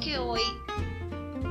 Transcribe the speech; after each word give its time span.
que 0.00 0.18
hoy 0.18 0.40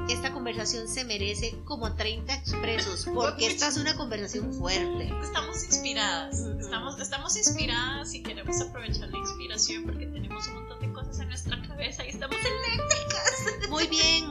esta 0.09 0.31
conversación 0.31 0.87
se 0.87 1.03
merece 1.03 1.55
como 1.65 1.95
30 1.95 2.33
expresos, 2.33 3.07
porque 3.13 3.47
esta 3.47 3.67
es 3.67 3.77
una 3.77 3.95
conversación 3.95 4.53
fuerte. 4.53 5.11
Estamos 5.23 5.63
inspiradas, 5.63 6.39
estamos, 6.59 6.99
estamos 6.99 7.35
inspiradas 7.37 8.13
y 8.13 8.21
queremos 8.21 8.61
aprovechar 8.61 9.09
la 9.09 9.17
inspiración 9.17 9.83
porque 9.85 10.05
tenemos 10.05 10.47
un 10.47 10.55
montón 10.55 10.79
de 10.81 10.93
cosas 10.93 11.19
en 11.19 11.29
nuestra 11.29 11.61
cabeza 11.67 12.05
y 12.05 12.09
estamos 12.09 12.35
eléctricas. 12.37 13.69
Muy 13.69 13.87
bien. 13.87 14.25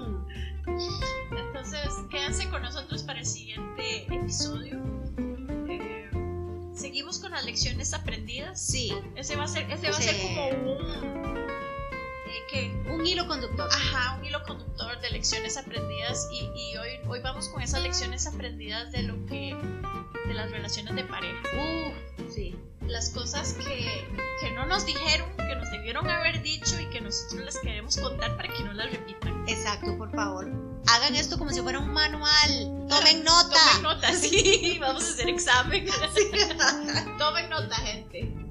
Entonces, 1.36 1.90
quédense 2.10 2.48
con 2.48 2.62
nosotros 2.62 3.02
para 3.02 3.18
el 3.20 3.26
siguiente 3.26 4.06
episodio. 4.14 4.80
Eh, 5.68 6.08
Seguimos 6.74 7.18
con 7.18 7.32
las 7.32 7.44
lecciones 7.44 7.92
aprendidas. 7.94 8.60
Sí. 8.60 8.92
Ese 9.16 9.36
va 9.36 9.44
a 9.44 9.48
ser, 9.48 9.68
ese 9.70 9.90
va 9.90 9.96
a 9.96 10.00
ser 10.00 10.14
Sí. 10.14 10.22
como 10.22 10.72
un. 10.72 11.44
¿Qué? 12.50 12.74
Un 12.90 13.06
hilo 13.06 13.26
conductor. 13.26 13.68
Ajá, 13.70 14.16
un 14.18 14.24
hilo 14.24 14.42
conductor 14.44 15.00
de 15.00 15.10
lecciones 15.10 15.56
aprendidas 15.56 16.28
y, 16.32 16.50
y 16.54 16.76
hoy, 16.76 16.90
hoy 17.08 17.20
vamos 17.20 17.48
con 17.48 17.62
esas 17.62 17.82
lecciones 17.82 18.26
aprendidas 18.26 18.92
de 18.92 19.02
lo 19.02 19.14
que 19.26 19.56
de 20.26 20.34
las 20.34 20.50
relaciones 20.50 20.94
de 20.94 21.04
pareja. 21.04 21.40
Uf, 21.54 22.34
sí. 22.34 22.56
Las 22.86 23.10
cosas 23.10 23.54
que, 23.54 24.06
que 24.40 24.50
no 24.52 24.66
nos 24.66 24.84
dijeron, 24.86 25.28
que 25.36 25.56
nos 25.56 25.70
debieron 25.70 26.08
haber 26.08 26.42
dicho 26.42 26.78
y 26.80 26.86
que 26.86 27.00
nosotros 27.00 27.44
les 27.44 27.58
queremos 27.58 27.96
contar 27.96 28.36
para 28.36 28.52
que 28.52 28.62
no 28.62 28.72
las 28.72 28.90
repitan. 28.90 29.48
Exacto, 29.48 29.96
por 29.96 30.10
favor. 30.12 30.50
Hagan 30.86 31.14
esto 31.14 31.38
como 31.38 31.50
si 31.50 31.60
fuera 31.60 31.78
un 31.78 31.92
manual. 31.92 32.86
Tomen 32.88 33.24
nota. 33.24 33.58
Tomen 33.72 33.82
nota, 33.82 34.12
sí, 34.12 34.78
vamos 34.80 35.04
a 35.04 35.08
hacer 35.08 35.28
examen. 35.28 35.86
Tomen 37.18 37.48
nota, 37.48 37.76
gente. 37.76 38.43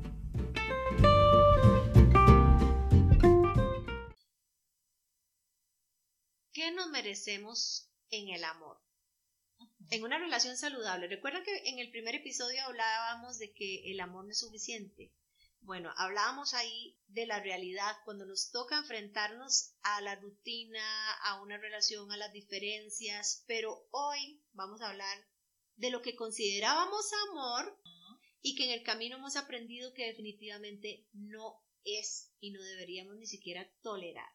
¿Qué 6.63 6.71
nos 6.71 6.89
merecemos 6.91 7.89
en 8.09 8.29
el 8.29 8.45
amor? 8.45 8.77
En 9.89 10.01
una 10.01 10.17
relación 10.17 10.55
saludable. 10.55 11.09
Recuerda 11.09 11.43
que 11.43 11.57
en 11.65 11.79
el 11.79 11.91
primer 11.91 12.15
episodio 12.15 12.63
hablábamos 12.63 13.37
de 13.37 13.51
que 13.51 13.91
el 13.91 13.99
amor 13.99 14.23
no 14.23 14.31
es 14.31 14.39
suficiente. 14.39 15.11
Bueno, 15.59 15.91
hablábamos 15.97 16.53
ahí 16.53 16.97
de 17.07 17.25
la 17.25 17.41
realidad 17.41 17.97
cuando 18.05 18.25
nos 18.25 18.49
toca 18.49 18.77
enfrentarnos 18.77 19.73
a 19.81 19.99
la 19.99 20.15
rutina, 20.15 20.81
a 21.25 21.41
una 21.41 21.57
relación, 21.57 22.09
a 22.13 22.17
las 22.17 22.31
diferencias, 22.31 23.43
pero 23.45 23.85
hoy 23.91 24.41
vamos 24.53 24.79
a 24.79 24.91
hablar 24.91 25.17
de 25.75 25.89
lo 25.89 26.01
que 26.01 26.15
considerábamos 26.15 27.11
amor 27.29 27.77
y 28.41 28.55
que 28.55 28.63
en 28.63 28.71
el 28.71 28.83
camino 28.83 29.17
hemos 29.17 29.35
aprendido 29.35 29.93
que 29.93 30.05
definitivamente 30.05 31.09
no 31.11 31.61
es 31.83 32.31
y 32.39 32.51
no 32.51 32.61
deberíamos 32.61 33.17
ni 33.17 33.27
siquiera 33.27 33.69
tolerar. 33.81 34.31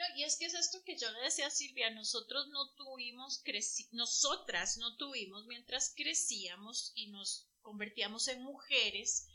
No, 0.00 0.16
y 0.16 0.24
es 0.24 0.38
que 0.38 0.46
es 0.46 0.54
esto 0.54 0.82
que 0.82 0.96
yo 0.96 1.10
le 1.10 1.20
decía 1.20 1.48
a 1.48 1.50
Silvia, 1.50 1.90
nosotros 1.90 2.48
no 2.48 2.70
tuvimos, 2.70 3.42
creci 3.44 3.86
nosotras 3.92 4.78
no 4.78 4.96
tuvimos 4.96 5.44
mientras 5.46 5.92
crecíamos 5.94 6.92
y 6.94 7.08
nos 7.08 7.46
convertíamos 7.60 8.26
en 8.28 8.42
mujeres, 8.42 9.28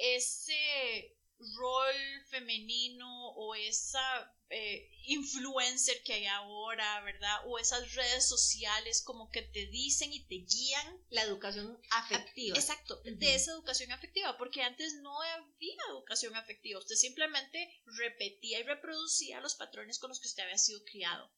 ese 0.00 1.16
rol 1.56 2.26
femenino 2.28 3.28
o 3.36 3.54
esa 3.54 4.34
eh, 4.56 4.88
influencer 5.06 6.00
que 6.04 6.14
hay 6.14 6.26
ahora, 6.26 7.00
¿verdad? 7.02 7.40
O 7.46 7.58
esas 7.58 7.92
redes 7.94 8.28
sociales 8.28 9.02
como 9.02 9.28
que 9.30 9.42
te 9.42 9.66
dicen 9.66 10.12
y 10.12 10.24
te 10.26 10.36
guían 10.36 11.04
La 11.10 11.22
educación 11.22 11.76
afectiva. 11.90 12.56
Exacto, 12.56 13.02
de 13.04 13.34
esa 13.34 13.50
educación 13.50 13.90
afectiva, 13.90 14.38
porque 14.38 14.62
antes 14.62 14.94
no 15.02 15.20
había 15.20 15.44
educación 15.88 16.36
afectiva, 16.36 16.78
usted 16.78 16.94
simplemente 16.94 17.82
repetía 17.84 18.60
y 18.60 18.62
reproducía 18.62 19.40
los 19.40 19.56
patrones 19.56 19.98
con 19.98 20.08
los 20.10 20.20
que 20.20 20.28
usted 20.28 20.44
había 20.44 20.58
sido 20.58 20.84
criado. 20.84 21.30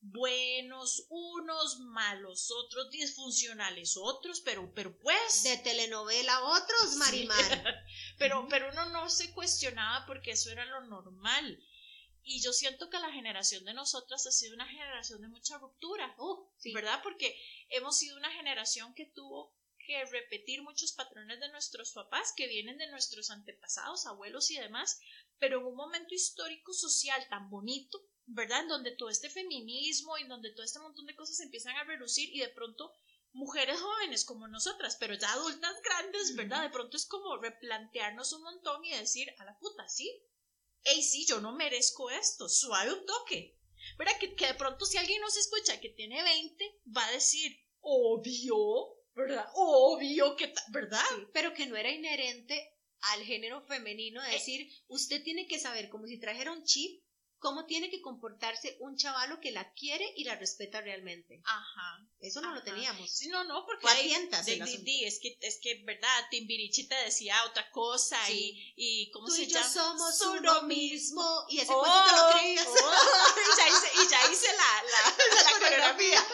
Buenos 0.00 1.06
unos, 1.10 1.78
malos 1.80 2.50
otros, 2.50 2.90
disfuncionales 2.90 3.96
otros, 3.96 4.40
pero, 4.40 4.72
pero 4.74 4.98
pues... 4.98 5.42
De 5.42 5.58
telenovela 5.58 6.44
otros, 6.44 6.96
Marimar. 6.96 7.84
pero, 8.18 8.46
pero 8.48 8.70
uno 8.70 8.86
no 8.90 9.10
se 9.10 9.32
cuestionaba 9.32 10.06
porque 10.06 10.32
eso 10.32 10.50
era 10.50 10.64
lo 10.64 10.82
normal. 10.86 11.62
Y 12.24 12.40
yo 12.40 12.52
siento 12.52 12.88
que 12.88 12.98
la 12.98 13.12
generación 13.12 13.64
de 13.64 13.74
nosotras 13.74 14.26
ha 14.26 14.32
sido 14.32 14.54
una 14.54 14.66
generación 14.66 15.20
de 15.20 15.28
mucha 15.28 15.58
ruptura. 15.58 16.14
Uh, 16.18 16.48
sí. 16.56 16.72
¿verdad? 16.72 17.00
Porque 17.02 17.38
hemos 17.68 17.98
sido 17.98 18.16
una 18.16 18.32
generación 18.32 18.94
que 18.94 19.06
tuvo 19.06 19.54
que 19.86 20.04
repetir 20.06 20.62
muchos 20.62 20.92
patrones 20.92 21.38
de 21.40 21.50
nuestros 21.50 21.92
papás 21.92 22.32
que 22.34 22.48
vienen 22.48 22.78
de 22.78 22.90
nuestros 22.90 23.30
antepasados, 23.30 24.06
abuelos 24.06 24.50
y 24.50 24.58
demás, 24.58 24.98
pero 25.38 25.58
en 25.58 25.66
un 25.66 25.76
momento 25.76 26.14
histórico 26.14 26.72
social 26.72 27.26
tan 27.28 27.50
bonito, 27.50 28.02
¿verdad? 28.26 28.62
En 28.62 28.68
donde 28.68 28.96
todo 28.96 29.10
este 29.10 29.28
feminismo 29.28 30.16
y 30.16 30.22
en 30.22 30.28
donde 30.28 30.52
todo 30.52 30.64
este 30.64 30.78
montón 30.78 31.06
de 31.06 31.16
cosas 31.16 31.40
empiezan 31.40 31.76
a 31.76 31.84
relucir 31.84 32.30
y 32.34 32.40
de 32.40 32.48
pronto 32.48 32.92
mujeres 33.32 33.80
jóvenes 33.80 34.24
como 34.24 34.48
nosotras, 34.48 34.96
pero 34.98 35.14
ya 35.14 35.30
adultas 35.32 35.82
grandes, 35.82 36.34
¿verdad? 36.36 36.62
De 36.62 36.70
pronto 36.70 36.96
es 36.96 37.04
como 37.04 37.36
replantearnos 37.36 38.32
un 38.32 38.42
montón 38.42 38.84
y 38.84 38.92
decir, 38.92 39.28
a 39.38 39.44
la 39.44 39.58
puta, 39.58 39.88
sí. 39.88 40.22
Ey, 40.84 41.02
sí, 41.02 41.26
yo 41.26 41.40
no 41.40 41.52
merezco 41.52 42.10
esto, 42.10 42.48
suave 42.48 42.92
un 42.92 43.06
toque. 43.06 43.58
¿Verdad? 43.98 44.18
Que, 44.18 44.34
que 44.34 44.46
de 44.46 44.54
pronto 44.54 44.86
si 44.86 44.96
alguien 44.96 45.20
nos 45.20 45.36
escucha 45.36 45.80
que 45.80 45.90
tiene 45.90 46.22
20, 46.22 46.80
va 46.96 47.06
a 47.06 47.12
decir, 47.12 47.54
obvio, 47.80 48.56
¿verdad? 49.14 49.46
Obvio 49.54 50.36
que, 50.36 50.52
¿verdad? 50.68 51.02
Sí, 51.10 51.26
pero 51.32 51.52
que 51.54 51.66
no 51.66 51.76
era 51.76 51.90
inherente 51.90 52.70
al 53.12 53.22
género 53.22 53.62
femenino 53.66 54.22
de 54.22 54.30
decir, 54.30 54.68
usted 54.88 55.22
tiene 55.22 55.46
que 55.46 55.58
saber, 55.58 55.88
como 55.90 56.06
si 56.06 56.18
trajera 56.18 56.52
un 56.52 56.64
chip, 56.64 57.03
cómo 57.44 57.66
tiene 57.66 57.90
que 57.90 58.00
comportarse 58.00 58.78
un 58.80 58.96
chavalo 58.96 59.38
que 59.38 59.52
la 59.52 59.70
quiere 59.74 60.10
y 60.16 60.24
la 60.24 60.34
respeta 60.36 60.80
realmente. 60.80 61.42
Ajá. 61.44 62.00
Eso 62.20 62.40
no 62.40 62.54
lo 62.54 62.62
teníamos. 62.62 63.10
Sí, 63.14 63.28
no, 63.28 63.44
no, 63.44 63.66
porque 63.66 63.86
hay- 63.86 64.08
de- 64.08 64.56
de- 64.56 64.78
de- 64.82 65.06
es 65.06 65.18
que 65.20 65.36
es 65.42 65.58
que 65.62 65.82
verdad 65.84 66.08
Timbirichi 66.30 66.88
te 66.88 66.94
decía 67.04 67.36
otra 67.44 67.70
cosa 67.70 68.18
Sí. 68.26 68.72
y, 68.76 69.02
y 69.04 69.10
cómo 69.10 69.26
Tú 69.26 69.34
se 69.34 69.42
y 69.42 69.46
yo 69.48 69.58
llama 69.60 69.68
somos 69.70 70.20
uno 70.22 70.40
no- 70.54 70.62
mismo. 70.62 71.44
Y 71.50 71.58
ese 71.60 71.70
Oh, 71.74 71.80
cuento 71.80 71.98
te 72.06 72.16
lo 72.16 72.30
creías. 72.40 72.66
oh, 72.66 72.94
y 73.36 73.56
ya 73.58 73.68
hice, 73.68 73.88
y 74.02 74.08
ya 74.08 74.32
hice 74.32 74.46
la, 74.56 74.82
la, 74.82 75.10
la 75.10 75.50
coreografía. 75.58 75.60
coreografía. 75.60 76.24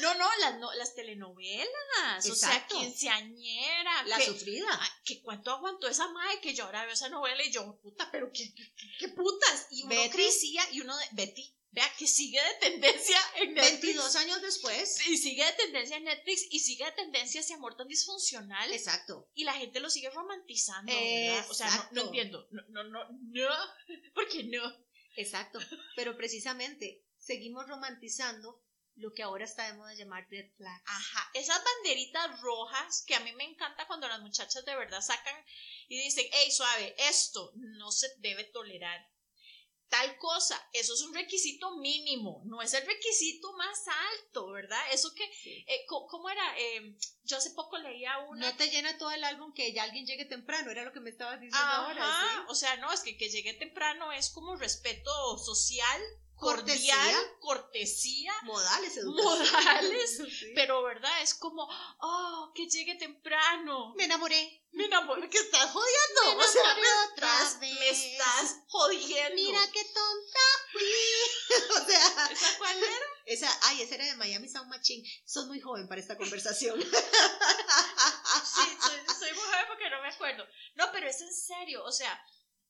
No, 0.00 0.12
no, 0.14 0.28
las, 0.50 0.58
no, 0.60 0.72
las 0.74 0.94
telenovelas, 0.94 2.28
o 2.30 2.34
sea, 2.34 2.66
quinceañera, 2.66 4.02
La 4.04 4.18
que, 4.18 4.26
sufrida. 4.26 4.80
que 5.04 5.22
cuánto 5.22 5.50
aguantó 5.50 5.88
esa 5.88 6.08
madre 6.08 6.40
que 6.40 6.54
yo 6.54 6.64
ahora 6.64 6.84
veo 6.84 6.94
esa 6.94 7.08
novela 7.08 7.42
y 7.44 7.50
yo, 7.52 7.78
puta, 7.80 8.08
pero 8.10 8.30
qué, 8.32 8.52
qué, 8.54 8.74
qué- 8.76 8.88
qué 8.98 9.08
putas. 9.08 9.66
Y 9.70 9.82
uno 9.84 9.94
Betty. 9.94 10.10
crecía 10.10 10.62
y 10.72 10.80
uno 10.80 10.96
de, 10.96 11.04
Betty, 11.12 11.54
vea 11.70 11.90
que 11.98 12.06
sigue 12.06 12.40
de 12.40 12.54
tendencia 12.70 13.18
en 13.36 13.54
Netflix. 13.54 13.82
22 13.82 14.16
años 14.16 14.42
después. 14.42 15.08
Y 15.08 15.16
sigue 15.18 15.44
de 15.44 15.52
tendencia 15.54 15.96
en 15.96 16.04
Netflix 16.04 16.46
y 16.50 16.60
sigue 16.60 16.84
de 16.84 16.92
tendencia 16.92 17.40
ese 17.40 17.54
amor 17.54 17.76
tan 17.76 17.88
disfuncional 17.88 18.72
Exacto. 18.72 19.28
y 19.34 19.44
la 19.44 19.54
gente 19.54 19.80
lo 19.80 19.90
sigue 19.90 20.10
romantizando, 20.10 20.92
¿verdad? 20.92 21.46
O 21.50 21.54
sea, 21.54 21.68
no, 21.68 21.88
no 21.92 22.02
entiendo. 22.06 22.46
No, 22.52 22.62
no, 22.68 22.84
no, 22.84 23.00
no. 23.10 23.48
¿Por 24.14 24.28
qué 24.28 24.44
no? 24.44 24.62
Exacto. 25.16 25.58
Pero 25.96 26.16
precisamente 26.16 27.04
seguimos 27.18 27.66
romantizando 27.68 28.63
lo 28.96 29.12
que 29.12 29.22
ahora 29.22 29.44
está 29.44 29.66
de 29.66 29.74
moda 29.74 29.94
llamar 29.94 30.26
red 30.30 30.50
flag. 30.56 30.82
Ajá, 30.86 31.30
esas 31.34 31.62
banderitas 31.64 32.40
rojas 32.40 33.04
que 33.06 33.14
a 33.14 33.20
mí 33.20 33.32
me 33.32 33.44
encanta 33.44 33.86
cuando 33.86 34.08
las 34.08 34.20
muchachas 34.20 34.64
de 34.64 34.76
verdad 34.76 35.00
sacan 35.00 35.34
y 35.88 36.00
dicen, 36.00 36.26
hey, 36.32 36.50
suave, 36.50 36.94
esto 36.98 37.52
no 37.54 37.90
se 37.90 38.08
debe 38.18 38.44
tolerar. 38.44 39.10
Tal 39.88 40.16
cosa, 40.18 40.60
eso 40.72 40.94
es 40.94 41.02
un 41.02 41.14
requisito 41.14 41.76
mínimo, 41.76 42.42
no 42.46 42.62
es 42.62 42.74
el 42.74 42.84
requisito 42.84 43.52
más 43.52 43.78
alto, 44.12 44.50
¿verdad? 44.50 44.80
Eso 44.92 45.14
que, 45.14 45.24
eh, 45.24 45.84
¿cómo 45.86 46.30
era? 46.30 46.58
Eh, 46.58 46.96
yo 47.22 47.36
hace 47.36 47.50
poco 47.50 47.78
leía 47.78 48.18
una... 48.18 48.50
No 48.50 48.56
te 48.56 48.70
llena 48.70 48.96
todo 48.98 49.12
el 49.12 49.22
álbum 49.22 49.52
que 49.52 49.72
ya 49.72 49.84
alguien 49.84 50.06
llegue 50.06 50.24
temprano, 50.24 50.70
era 50.70 50.84
lo 50.84 50.92
que 50.92 51.00
me 51.00 51.10
estabas 51.10 51.40
diciendo 51.40 51.58
Ajá, 51.58 51.86
ahora. 51.86 52.46
o 52.48 52.54
sea, 52.54 52.76
no, 52.78 52.92
es 52.92 53.00
que 53.00 53.16
que 53.16 53.28
llegue 53.28 53.54
temprano 53.54 54.10
es 54.10 54.30
como 54.30 54.56
respeto 54.56 55.38
social. 55.38 56.02
Cordial, 56.36 57.14
cortesía, 57.40 58.32
¿sí? 58.40 58.46
Modales, 58.46 58.96
educación. 58.96 59.52
Modales, 59.52 60.16
Sí. 60.38 60.52
pero 60.54 60.82
verdad, 60.82 61.22
es 61.22 61.34
como, 61.34 61.68
oh, 62.00 62.52
que 62.54 62.66
llegue 62.66 62.96
temprano. 62.96 63.94
Me 63.96 64.04
enamoré. 64.04 64.60
Me 64.72 64.86
enamoré, 64.86 65.30
que 65.30 65.38
estás 65.38 65.70
jodiendo. 65.70 66.36
Me 66.36 66.44
o 66.44 66.48
sea, 66.48 66.62
enamoré 66.62 66.82
me 66.82 67.12
otra 67.12 67.32
estás, 67.32 67.60
vez. 67.60 67.78
me 67.78 67.88
estás 67.90 68.56
jodiendo. 68.66 69.34
Mira 69.34 69.60
qué 69.72 69.84
tonta 69.84 70.40
fui. 70.72 70.82
o 71.82 71.86
sea, 71.86 72.28
¿Esa 72.32 72.58
cuál 72.58 72.76
era? 72.76 73.06
esa, 73.26 73.58
ay, 73.62 73.82
esa 73.82 73.94
era 73.94 74.06
de 74.06 74.16
Miami 74.16 74.48
Sound 74.48 74.68
Machine. 74.68 75.08
Sos 75.24 75.46
muy 75.46 75.60
joven 75.60 75.86
para 75.86 76.00
esta 76.00 76.16
conversación. 76.16 76.80
Sí, 76.82 76.88
soy, 78.80 79.16
soy 79.16 79.32
mujer 79.32 79.66
porque 79.68 79.90
no 79.90 80.02
me 80.02 80.08
acuerdo. 80.08 80.44
No, 80.74 80.90
pero 80.92 81.08
es 81.08 81.20
en 81.20 81.32
serio, 81.32 81.84
o 81.84 81.92
sea, 81.92 82.20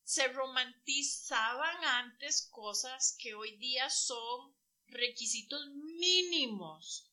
se 0.05 0.29
romantizaban 0.29 1.85
antes 1.85 2.49
cosas 2.51 3.17
que 3.19 3.35
hoy 3.35 3.57
día 3.59 3.91
son 3.91 4.55
requisitos 4.89 5.67
mínimos 5.99 7.11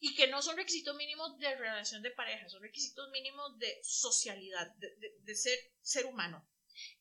y 0.00 0.14
que 0.14 0.26
no 0.28 0.42
son 0.42 0.56
requisitos 0.56 0.96
mínimos 0.96 1.38
de 1.38 1.54
relación 1.56 2.02
de 2.02 2.10
pareja, 2.10 2.48
son 2.48 2.62
requisitos 2.62 3.10
mínimos 3.10 3.58
de 3.58 3.78
socialidad, 3.82 4.74
de, 4.76 4.94
de- 4.96 5.16
de 5.20 5.34
ser 5.34 5.58
ser 5.82 6.06
humano. 6.06 6.46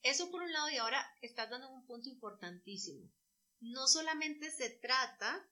Eso 0.03 0.29
por 0.31 0.43
un 0.43 0.51
lado, 0.53 0.69
y 0.69 0.77
ahora 0.77 1.05
estás 1.21 1.49
dando 1.49 1.69
un 1.69 1.85
punto 1.85 2.09
importantísimo. 2.09 3.09
no 3.61 3.87
solamente 3.87 4.51
se 4.51 4.69
trata 4.71 5.49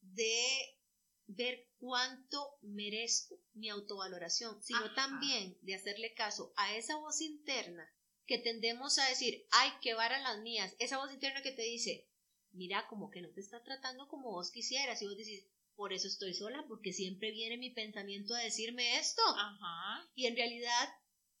de 0.00 0.78
ver 1.26 1.68
cuánto 1.78 2.58
merezco 2.62 3.40
mi 3.54 3.68
autovaloración, 3.70 4.62
sino 4.62 4.92
también 4.94 5.58
de 5.62 5.74
hacerle 5.74 6.14
caso 6.14 6.52
a 6.56 6.74
esa 6.74 6.96
voz 6.96 7.20
interna 7.20 7.86
que 8.26 8.38
tendemos 8.38 8.98
a 8.98 9.08
decir, 9.08 9.46
ay, 9.50 9.70
qué 9.82 9.94
vara 9.94 10.18
las 10.18 10.38
mías, 10.40 10.74
esa 10.78 10.98
voz 10.98 11.12
interna 11.12 11.42
que 11.42 11.52
te 11.52 11.62
dice, 11.62 12.08
mira, 12.52 12.86
como 12.88 13.10
que 13.10 13.20
no 13.20 13.30
te 13.30 13.40
está 13.40 13.62
tratando 13.62 14.08
como 14.08 14.30
vos 14.30 14.50
quisieras, 14.50 15.02
y 15.02 15.06
vos 15.06 15.16
decís, 15.16 15.46
por 15.76 15.92
eso 15.92 16.06
estoy 16.06 16.34
sola, 16.34 16.64
porque 16.68 16.92
siempre 16.92 17.32
viene 17.32 17.56
mi 17.56 17.70
pensamiento 17.70 18.34
a 18.34 18.40
decirme 18.40 18.98
esto. 18.98 19.22
Ajá. 19.36 20.08
Y 20.14 20.26
en 20.26 20.36
realidad 20.36 20.88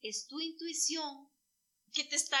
es 0.02 0.26
tu 0.26 0.40
intuición 0.40 1.30
que 1.92 2.04
te 2.04 2.16
está 2.16 2.38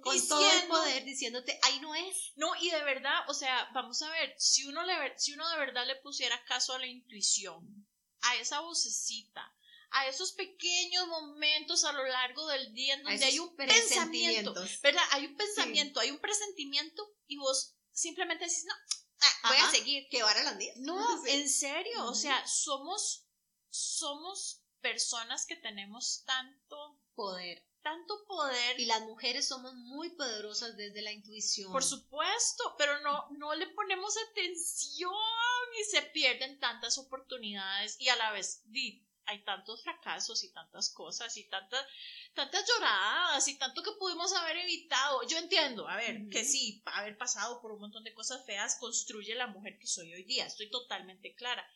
con 0.00 0.28
todo 0.28 0.52
el 0.52 0.68
poder 0.68 1.04
diciéndote, 1.04 1.58
ahí 1.62 1.80
no 1.80 1.94
es. 1.94 2.32
No, 2.36 2.54
y 2.60 2.70
de 2.70 2.82
verdad, 2.84 3.28
o 3.28 3.34
sea, 3.34 3.70
vamos 3.72 4.02
a 4.02 4.10
ver, 4.10 4.34
si 4.38 4.66
uno, 4.66 4.84
le, 4.84 4.94
si 5.18 5.32
uno 5.32 5.48
de 5.48 5.58
verdad 5.58 5.86
le 5.86 5.96
pusiera 5.96 6.44
caso 6.44 6.74
a 6.74 6.78
la 6.78 6.86
intuición, 6.86 7.88
a 8.22 8.36
esa 8.36 8.60
vocecita, 8.60 9.55
a 9.90 10.06
esos 10.08 10.32
pequeños 10.32 11.06
momentos 11.08 11.84
a 11.84 11.92
lo 11.92 12.04
largo 12.04 12.46
del 12.48 12.72
día 12.74 12.94
en 12.94 13.02
donde 13.02 13.24
hay 13.24 13.38
un 13.38 13.54
pensamiento, 13.54 14.54
¿verdad? 14.82 15.02
Hay 15.12 15.26
un 15.26 15.36
pensamiento, 15.36 16.00
hay 16.00 16.10
un 16.10 16.18
presentimiento 16.18 17.14
y 17.26 17.36
vos 17.38 17.74
simplemente 17.92 18.44
decís, 18.44 18.64
no, 18.66 18.74
ah, 19.20 19.48
voy 19.48 19.56
a 19.58 19.70
seguir. 19.70 20.08
Que 20.10 20.22
van 20.22 20.36
a 20.36 20.42
las 20.42 20.56
mías. 20.56 20.76
No, 20.78 21.26
en 21.26 21.48
serio, 21.48 22.04
o 22.06 22.14
sea, 22.14 22.46
somos, 22.46 23.26
somos 23.70 24.62
personas 24.80 25.46
que 25.46 25.56
tenemos 25.56 26.24
tanto 26.24 27.00
poder 27.14 27.66
tanto 27.86 28.24
poder. 28.26 28.80
Y 28.80 28.86
las 28.86 29.02
mujeres 29.02 29.46
somos 29.46 29.72
muy 29.74 30.10
poderosas 30.10 30.76
desde 30.76 31.02
la 31.02 31.12
intuición. 31.12 31.70
Por 31.70 31.84
supuesto, 31.84 32.74
pero 32.76 33.00
no, 33.02 33.28
no 33.38 33.54
le 33.54 33.68
ponemos 33.68 34.12
atención 34.30 35.12
y 35.80 35.84
se 35.84 36.02
pierden 36.02 36.58
tantas 36.58 36.98
oportunidades 36.98 37.96
y 38.00 38.08
a 38.08 38.16
la 38.16 38.32
vez 38.32 38.62
hay 39.26 39.42
tantos 39.44 39.82
fracasos 39.82 40.42
y 40.44 40.52
tantas 40.52 40.90
cosas 40.90 41.36
y 41.36 41.48
tantas, 41.48 41.84
tantas 42.34 42.64
lloradas 42.68 43.46
y 43.48 43.58
tanto 43.58 43.82
que 43.82 43.92
pudimos 43.98 44.32
haber 44.32 44.56
evitado. 44.58 45.26
Yo 45.26 45.38
entiendo, 45.38 45.88
a 45.88 45.96
ver, 45.96 46.28
que 46.30 46.44
sí, 46.44 46.82
haber 46.86 47.16
pasado 47.18 47.60
por 47.60 47.72
un 47.72 47.80
montón 47.80 48.04
de 48.04 48.14
cosas 48.14 48.44
feas 48.46 48.76
construye 48.78 49.34
la 49.34 49.46
mujer 49.46 49.78
que 49.78 49.86
soy 49.86 50.14
hoy 50.14 50.24
día, 50.24 50.46
estoy 50.46 50.70
totalmente 50.70 51.34
clara. 51.34 51.68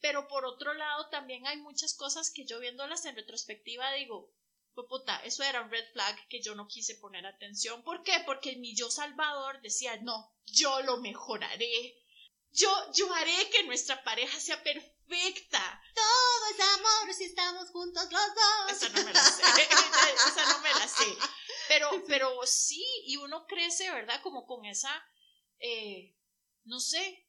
Pero 0.00 0.26
por 0.26 0.44
otro 0.44 0.74
lado, 0.74 1.08
también 1.10 1.46
hay 1.46 1.58
muchas 1.58 1.94
cosas 1.94 2.30
que 2.30 2.44
yo 2.44 2.58
viéndolas 2.58 3.04
en 3.04 3.16
retrospectiva 3.16 3.92
digo, 3.92 4.32
pues 4.74 4.86
puta, 4.88 5.18
eso 5.24 5.42
era 5.42 5.60
un 5.60 5.70
red 5.70 5.84
flag 5.92 6.28
que 6.28 6.40
yo 6.40 6.54
no 6.54 6.66
quise 6.66 6.96
poner 6.96 7.26
atención. 7.26 7.82
¿Por 7.82 8.02
qué? 8.02 8.14
Porque 8.24 8.56
mi 8.56 8.74
yo 8.74 8.90
salvador 8.90 9.60
decía, 9.60 9.96
no, 9.98 10.32
yo 10.46 10.82
lo 10.82 10.98
mejoraré. 10.98 11.94
Yo, 12.52 12.70
yo 12.92 13.12
haré 13.14 13.50
que 13.50 13.64
nuestra 13.64 14.02
pareja 14.02 14.38
sea 14.40 14.62
perfecta. 14.62 14.92
Todo 15.94 16.46
es 16.54 16.60
amor 16.60 17.14
si 17.14 17.24
estamos 17.24 17.70
juntos 17.70 18.04
los 18.10 18.34
dos. 18.34 18.72
Esa 18.72 18.88
no 18.90 19.04
me 19.04 19.12
la 19.12 19.22
sé. 19.22 19.42
esa 20.26 20.52
no 20.52 20.60
me 20.60 20.70
la 20.70 20.88
sé. 20.88 21.16
Pero, 21.68 22.04
pero 22.06 22.40
sí, 22.46 22.84
y 23.06 23.16
uno 23.16 23.46
crece, 23.46 23.90
¿verdad? 23.90 24.20
Como 24.22 24.46
con 24.46 24.64
esa, 24.64 24.90
eh, 25.58 26.14
no 26.64 26.80
sé. 26.80 27.28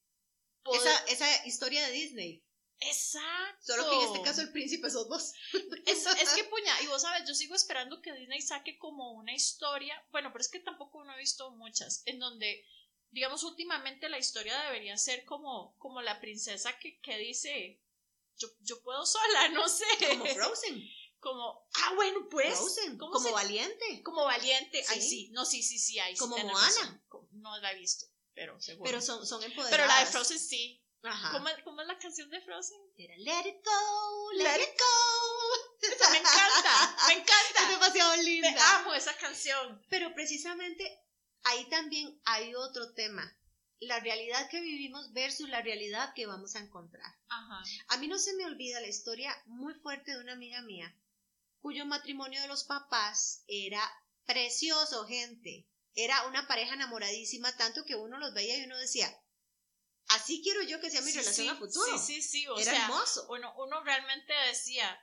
Esa, 0.73 0.97
esa 1.05 1.45
historia 1.45 1.85
de 1.85 1.91
Disney. 1.91 2.43
Exacto. 2.79 3.73
Solo 3.73 3.89
que 3.89 3.95
en 3.95 4.01
este 4.01 4.21
caso 4.21 4.41
el 4.41 4.51
príncipe 4.51 4.89
son 4.89 5.07
dos. 5.09 5.33
Es, 5.85 6.05
es, 6.05 6.29
que 6.33 6.45
puña, 6.45 6.81
y 6.81 6.87
vos 6.87 7.01
sabes, 7.01 7.27
yo 7.27 7.35
sigo 7.35 7.55
esperando 7.55 8.01
que 8.01 8.13
Disney 8.13 8.41
saque 8.41 8.77
como 8.77 9.11
una 9.11 9.33
historia, 9.33 9.95
bueno, 10.11 10.31
pero 10.31 10.41
es 10.41 10.49
que 10.49 10.59
tampoco 10.59 11.03
no 11.03 11.13
he 11.13 11.17
visto 11.17 11.51
muchas, 11.51 12.03
en 12.05 12.19
donde, 12.19 12.65
digamos, 13.13 13.43
últimamente 13.43 14.09
la 14.09 14.17
historia 14.17 14.59
debería 14.63 14.97
ser 14.97 15.23
como, 15.23 15.77
como 15.77 16.01
la 16.01 16.19
princesa 16.19 16.77
que, 16.79 16.99
que 16.99 17.17
dice, 17.17 17.79
yo, 18.37 18.47
yo 18.61 18.81
puedo 18.81 19.05
sola, 19.05 19.47
no 19.53 19.69
sé. 19.69 19.85
Como 20.09 20.25
Frozen. 20.25 20.83
Como, 21.19 21.69
ah, 21.75 21.93
bueno, 21.95 22.27
pues. 22.29 22.57
Frozen, 22.57 22.97
como 22.97 23.31
valiente. 23.31 24.03
Como 24.03 24.25
valiente, 24.25 24.83
¿Sí? 24.83 25.01
sí, 25.01 25.29
no, 25.31 25.45
sí, 25.45 25.63
sí, 25.63 25.77
sí, 25.77 25.99
ahí 25.99 26.17
Como 26.17 26.37
Moana. 26.37 27.03
No 27.31 27.57
la 27.59 27.71
he 27.71 27.79
visto, 27.79 28.05
pero 28.33 28.59
seguro. 28.59 28.89
Pero 28.89 29.01
son, 29.01 29.25
son 29.25 29.41
empoderadas. 29.43 29.71
Pero 29.71 29.87
la 29.87 29.99
de 29.99 30.05
Frozen 30.07 30.39
sí, 30.39 30.83
¿Cómo, 31.31 31.49
¿Cómo, 31.65 31.81
es 31.81 31.87
la 31.87 31.97
canción 31.99 32.29
de 32.29 32.39
Frozen? 32.39 32.79
Era 32.97 33.15
Let 33.17 33.49
it 33.49 33.65
go, 33.65 34.31
let, 34.37 34.61
it 34.61 34.79
go. 34.79 36.11
me 36.11 36.17
encanta, 36.17 36.97
me 37.07 37.13
encanta. 37.13 37.61
Es 37.63 37.69
demasiado 37.69 38.15
linda. 38.17 38.51
Me 38.51 38.59
amo 38.59 38.93
esa 38.93 39.15
canción. 39.17 39.85
Pero 39.89 40.13
precisamente 40.13 41.03
ahí 41.43 41.65
también 41.69 42.19
hay 42.25 42.55
otro 42.55 42.93
tema. 42.93 43.37
La 43.79 43.99
realidad 43.99 44.49
que 44.49 44.61
vivimos 44.61 45.11
versus 45.13 45.49
la 45.49 45.61
realidad 45.61 46.13
que 46.13 46.25
vamos 46.25 46.55
a 46.55 46.59
encontrar. 46.59 47.13
Ajá. 47.27 47.63
A 47.89 47.97
mí 47.97 48.07
no 48.07 48.17
se 48.17 48.33
me 48.35 48.45
olvida 48.45 48.79
la 48.79 48.87
historia 48.87 49.35
muy 49.45 49.73
fuerte 49.73 50.11
de 50.11 50.19
una 50.19 50.33
amiga 50.33 50.61
mía, 50.61 50.95
cuyo 51.59 51.85
matrimonio 51.85 52.41
de 52.41 52.47
los 52.47 52.63
papás 52.63 53.43
era 53.47 53.81
precioso, 54.25 55.05
gente. 55.05 55.67
Era 55.95 56.27
una 56.27 56.47
pareja 56.47 56.73
enamoradísima, 56.73 57.55
tanto 57.57 57.83
que 57.85 57.95
uno 57.95 58.17
los 58.17 58.33
veía 58.33 58.57
y 58.57 58.63
uno 58.63 58.77
decía, 58.77 59.13
así 60.07 60.41
quiero 60.41 60.63
yo 60.63 60.79
que 60.79 60.89
sea 60.89 61.01
mi 61.01 61.11
relación 61.11 61.49
a 61.49 61.55
futuro. 61.55 61.97
Sí, 61.97 62.21
sí, 62.21 62.21
sí. 62.21 62.47
O 62.47 62.57
Era 62.57 62.85
hermoso. 62.85 63.27
Bueno, 63.27 63.53
uno 63.57 63.83
realmente 63.83 64.33
decía, 64.47 64.99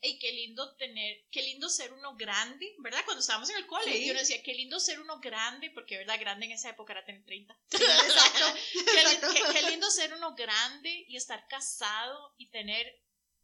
hey, 0.00 0.18
qué 0.18 0.32
lindo 0.32 0.74
tener, 0.76 1.24
qué 1.30 1.42
lindo 1.42 1.68
ser 1.68 1.92
uno 1.92 2.16
grande, 2.16 2.74
¿verdad? 2.78 3.04
Cuando 3.04 3.20
estábamos 3.20 3.48
en 3.50 3.56
el 3.56 3.66
cole, 3.66 4.04
yo 4.04 4.14
decía, 4.14 4.42
qué 4.42 4.54
lindo 4.54 4.78
ser 4.78 5.00
uno 5.00 5.20
grande, 5.20 5.70
porque, 5.70 5.98
¿verdad? 5.98 6.18
Grande 6.20 6.46
en 6.46 6.52
esa 6.52 6.70
época 6.70 6.92
era 6.92 7.04
tener 7.04 7.24
30. 7.24 7.56
exacto. 7.70 8.46
qué, 9.52 9.70
lindo 9.70 9.90
ser 9.90 10.12
uno 10.14 10.34
grande 10.34 11.04
y 11.08 11.16
estar 11.16 11.46
casado 11.48 12.34
y 12.38 12.50
tener 12.50 12.86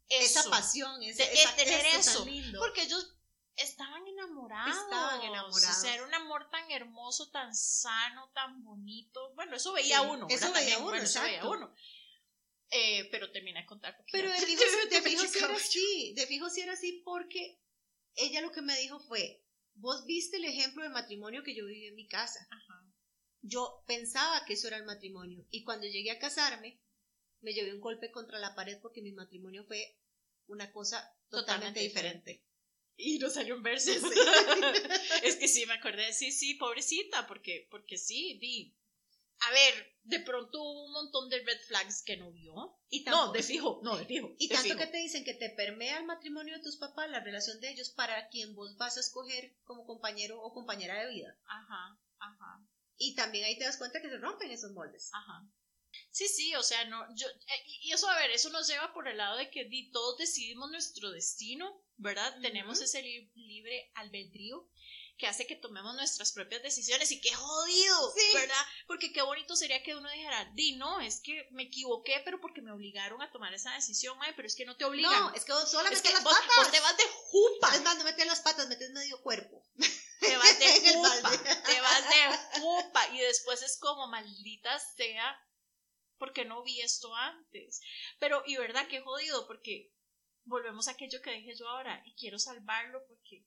eso. 0.08 0.40
Esa 0.40 0.50
pasión, 0.50 1.02
ese, 1.02 1.24
tener 1.56 1.86
eso. 1.86 2.26
Porque 2.58 2.82
ellos 2.82 3.14
estaban 3.56 4.06
enamorados. 4.06 4.76
Estaban 4.76 5.22
enamorados. 5.22 5.84
O 5.84 5.86
era 5.86 6.04
un 6.04 6.14
amor 6.14 6.48
tan 6.50 6.70
hermoso, 6.70 7.30
tan 7.30 7.54
sano, 7.54 8.30
tan 8.34 8.62
bonito. 8.62 9.32
Bueno, 9.34 9.56
eso 9.56 9.72
veía 9.72 10.02
uno. 10.02 10.26
Eso 10.28 10.52
veía 10.52 10.78
uno, 10.78 10.94
eso 10.94 11.22
veía 11.22 11.44
uno. 11.44 11.74
Eh, 12.74 13.08
pero 13.10 13.30
terminé 13.30 13.60
de 13.60 13.66
contar. 13.66 13.96
Pero 14.10 14.30
de 14.30 14.38
fijo, 14.46 14.62
de 14.90 15.02
fijo 15.02 15.26
si 15.26 15.38
era 15.38 15.54
así. 15.54 16.12
De 16.16 16.26
fijo 16.26 16.48
si 16.48 16.60
era 16.62 16.72
así 16.72 17.02
porque 17.04 17.60
ella 18.16 18.40
lo 18.40 18.50
que 18.50 18.62
me 18.62 18.78
dijo 18.78 18.98
fue, 18.98 19.44
vos 19.74 20.04
viste 20.06 20.38
el 20.38 20.46
ejemplo 20.46 20.82
de 20.82 20.88
matrimonio 20.88 21.42
que 21.42 21.54
yo 21.54 21.66
viví 21.66 21.86
en 21.86 21.94
mi 21.94 22.08
casa. 22.08 22.48
Yo 23.42 23.82
pensaba 23.86 24.44
que 24.46 24.54
eso 24.54 24.68
era 24.68 24.78
el 24.78 24.84
matrimonio. 24.84 25.46
Y 25.50 25.64
cuando 25.64 25.86
llegué 25.86 26.12
a 26.12 26.18
casarme, 26.18 26.80
me 27.40 27.52
llevé 27.52 27.74
un 27.74 27.80
golpe 27.80 28.10
contra 28.10 28.38
la 28.38 28.54
pared 28.54 28.78
porque 28.80 29.02
mi 29.02 29.12
matrimonio 29.12 29.64
fue 29.64 29.98
una 30.46 30.72
cosa 30.72 31.14
totalmente, 31.28 31.80
diferente. 31.80 32.44
Y 32.96 33.18
no 33.18 33.28
salió 33.30 33.56
un 33.56 33.62
verso. 33.62 33.90
es 35.22 35.36
que 35.36 35.48
sí, 35.48 35.66
me 35.66 35.74
acordé, 35.74 36.12
sí, 36.12 36.30
sí, 36.30 36.54
pobrecita, 36.54 37.26
porque, 37.26 37.66
porque 37.70 37.98
sí, 37.98 38.38
vi. 38.40 38.76
A 39.44 39.50
ver, 39.50 39.96
de 40.04 40.20
pronto 40.20 40.62
hubo 40.62 40.86
un 40.86 40.92
montón 40.92 41.28
de 41.28 41.42
red 41.42 41.58
flags 41.66 42.02
que 42.02 42.16
no 42.16 42.30
vio. 42.32 42.78
Y 42.88 43.04
no, 43.04 43.32
de 43.32 43.42
fijo, 43.42 43.80
no, 43.82 43.96
de 43.96 44.04
fijo. 44.04 44.34
Y 44.38 44.48
tanto 44.48 44.76
que 44.76 44.86
te 44.86 44.98
dicen 44.98 45.24
que 45.24 45.34
te 45.34 45.50
permea 45.50 45.98
el 45.98 46.04
matrimonio 46.04 46.56
de 46.56 46.62
tus 46.62 46.76
papás, 46.76 47.10
la 47.10 47.20
relación 47.20 47.60
de 47.60 47.70
ellos, 47.70 47.90
para 47.90 48.28
quien 48.28 48.54
vos 48.54 48.76
vas 48.76 48.96
a 48.96 49.00
escoger 49.00 49.56
como 49.64 49.86
compañero 49.86 50.40
o 50.40 50.52
compañera 50.52 51.00
de 51.00 51.10
vida. 51.10 51.36
Ajá, 51.46 51.98
ajá. 52.18 52.66
Y 52.96 53.14
también 53.14 53.44
ahí 53.44 53.58
te 53.58 53.64
das 53.64 53.78
cuenta 53.78 54.00
que 54.00 54.10
se 54.10 54.18
rompen 54.18 54.50
esos 54.50 54.72
moldes. 54.72 55.10
Ajá. 55.12 55.48
Sí, 56.10 56.28
sí, 56.28 56.54
o 56.54 56.62
sea, 56.62 56.84
no, 56.86 57.04
yo, 57.14 57.26
eh, 57.28 57.64
y 57.82 57.92
eso, 57.92 58.08
a 58.08 58.16
ver, 58.18 58.30
eso 58.30 58.50
nos 58.50 58.68
lleva 58.68 58.92
por 58.94 59.08
el 59.08 59.18
lado 59.18 59.36
de 59.36 59.50
que 59.50 59.68
todos 59.92 60.18
decidimos 60.18 60.70
nuestro 60.70 61.10
destino, 61.10 61.84
¿verdad? 61.96 62.34
Tenemos 62.40 62.80
ese 62.80 63.02
libre 63.34 63.90
albedrío 63.94 64.70
que 65.16 65.26
hace 65.26 65.46
que 65.46 65.56
tomemos 65.56 65.94
nuestras 65.94 66.32
propias 66.32 66.62
decisiones 66.62 67.10
y 67.12 67.20
qué 67.20 67.32
jodido, 67.32 68.14
¿verdad? 68.34 68.66
Porque 68.86 69.12
qué 69.12 69.22
bonito 69.22 69.54
sería 69.54 69.82
que 69.82 69.94
uno 69.94 70.10
dijera, 70.10 70.50
di, 70.54 70.76
no, 70.76 71.00
es 71.00 71.20
que 71.20 71.48
me 71.52 71.64
equivoqué, 71.64 72.20
pero 72.24 72.40
porque 72.40 72.62
me 72.62 72.72
obligaron 72.72 73.22
a 73.22 73.30
tomar 73.30 73.54
esa 73.54 73.72
decisión, 73.74 74.18
ay, 74.20 74.32
pero 74.34 74.48
es 74.48 74.56
que 74.56 74.64
no 74.64 74.76
te 74.76 74.84
obligan. 74.84 75.12
No, 75.12 75.34
es 75.34 75.44
que 75.44 75.52
vos 75.52 75.72
metes 75.72 76.12
las 76.12 76.24
vos, 76.24 76.34
patas. 76.34 76.56
Vos 76.56 76.70
te 76.70 76.80
vas 76.80 76.96
de 76.96 77.04
jupa. 77.04 77.74
Es 77.74 77.82
más, 77.82 77.98
no 77.98 78.04
metes 78.04 78.26
las 78.26 78.40
patas, 78.40 78.68
metes 78.68 78.90
medio 78.90 79.20
cuerpo. 79.22 79.62
Te 80.20 80.36
vas 80.36 80.58
de 80.58 80.66
jupa, 80.94 81.30
te 81.66 81.80
vas 81.80 82.08
de 82.08 82.60
jupa 82.60 83.08
y 83.08 83.20
después 83.20 83.62
es 83.62 83.78
como, 83.78 84.06
maldita 84.08 84.78
sea, 84.78 85.36
porque 86.18 86.44
no 86.44 86.62
vi 86.62 86.80
esto 86.80 87.14
antes. 87.14 87.80
Pero, 88.18 88.42
y 88.46 88.56
verdad, 88.56 88.86
qué 88.88 89.00
jodido, 89.00 89.46
porque 89.46 89.92
volvemos 90.44 90.88
a 90.88 90.92
aquello 90.92 91.20
que 91.22 91.32
dije 91.32 91.54
yo 91.56 91.68
ahora, 91.68 92.02
y 92.06 92.14
quiero 92.14 92.38
salvarlo 92.38 93.04
porque, 93.08 93.44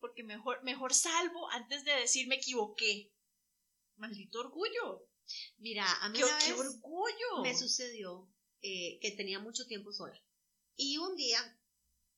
porque 0.00 0.22
mejor, 0.22 0.62
mejor 0.62 0.94
salvo 0.94 1.50
antes 1.50 1.84
de 1.84 1.92
decir 1.92 2.26
me 2.28 2.36
equivoqué. 2.36 3.12
Maldito 3.96 4.40
orgullo. 4.40 5.08
Mira, 5.58 5.86
a 6.02 6.08
mí 6.08 6.18
qué, 6.18 6.52
orgullo. 6.52 7.42
me 7.42 7.56
sucedió 7.56 8.30
eh, 8.60 8.98
que 9.00 9.12
tenía 9.12 9.38
mucho 9.38 9.66
tiempo 9.66 9.92
sola. 9.92 10.20
Y 10.76 10.98
un 10.98 11.16
día, 11.16 11.60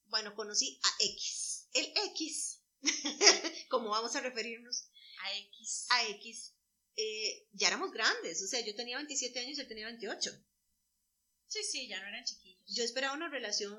bueno, 0.06 0.35
conocí 0.35 0.80
a 0.83 1.04
X. 1.04 1.68
El 1.73 1.92
X, 2.11 2.62
como 3.71 3.90
vamos 3.90 4.16
a 4.16 4.21
referirnos 4.21 4.88
a 5.23 5.38
X. 5.38 5.87
A 5.90 6.09
X 6.09 6.56
eh, 6.97 7.47
ya 7.52 7.68
éramos 7.68 7.92
grandes, 7.92 8.42
o 8.42 8.47
sea, 8.47 8.64
yo 8.64 8.75
tenía 8.75 8.97
27 8.97 9.38
años 9.38 9.59
y 9.59 9.61
él 9.61 9.68
tenía 9.68 9.87
28. 9.87 10.30
Sí, 11.47 11.62
sí, 11.62 11.88
ya 11.88 12.00
no 12.00 12.09
eran 12.09 12.25
chiquillos. 12.25 12.62
Yo 12.66 12.83
esperaba 12.83 13.14
una 13.14 13.28
relación 13.28 13.78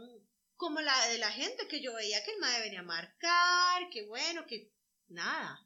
como 0.58 0.82
la 0.82 1.08
de 1.08 1.20
la 1.20 1.32
gente 1.32 1.68
que 1.68 1.82
yo 1.82 1.94
veía 1.94 2.24
que 2.24 2.32
el 2.32 2.40
madre 2.40 2.64
venía 2.64 2.80
a 2.82 2.84
marcar, 2.84 3.90
que 3.92 4.06
bueno, 4.06 4.46
que 4.46 4.74
nada. 5.08 5.66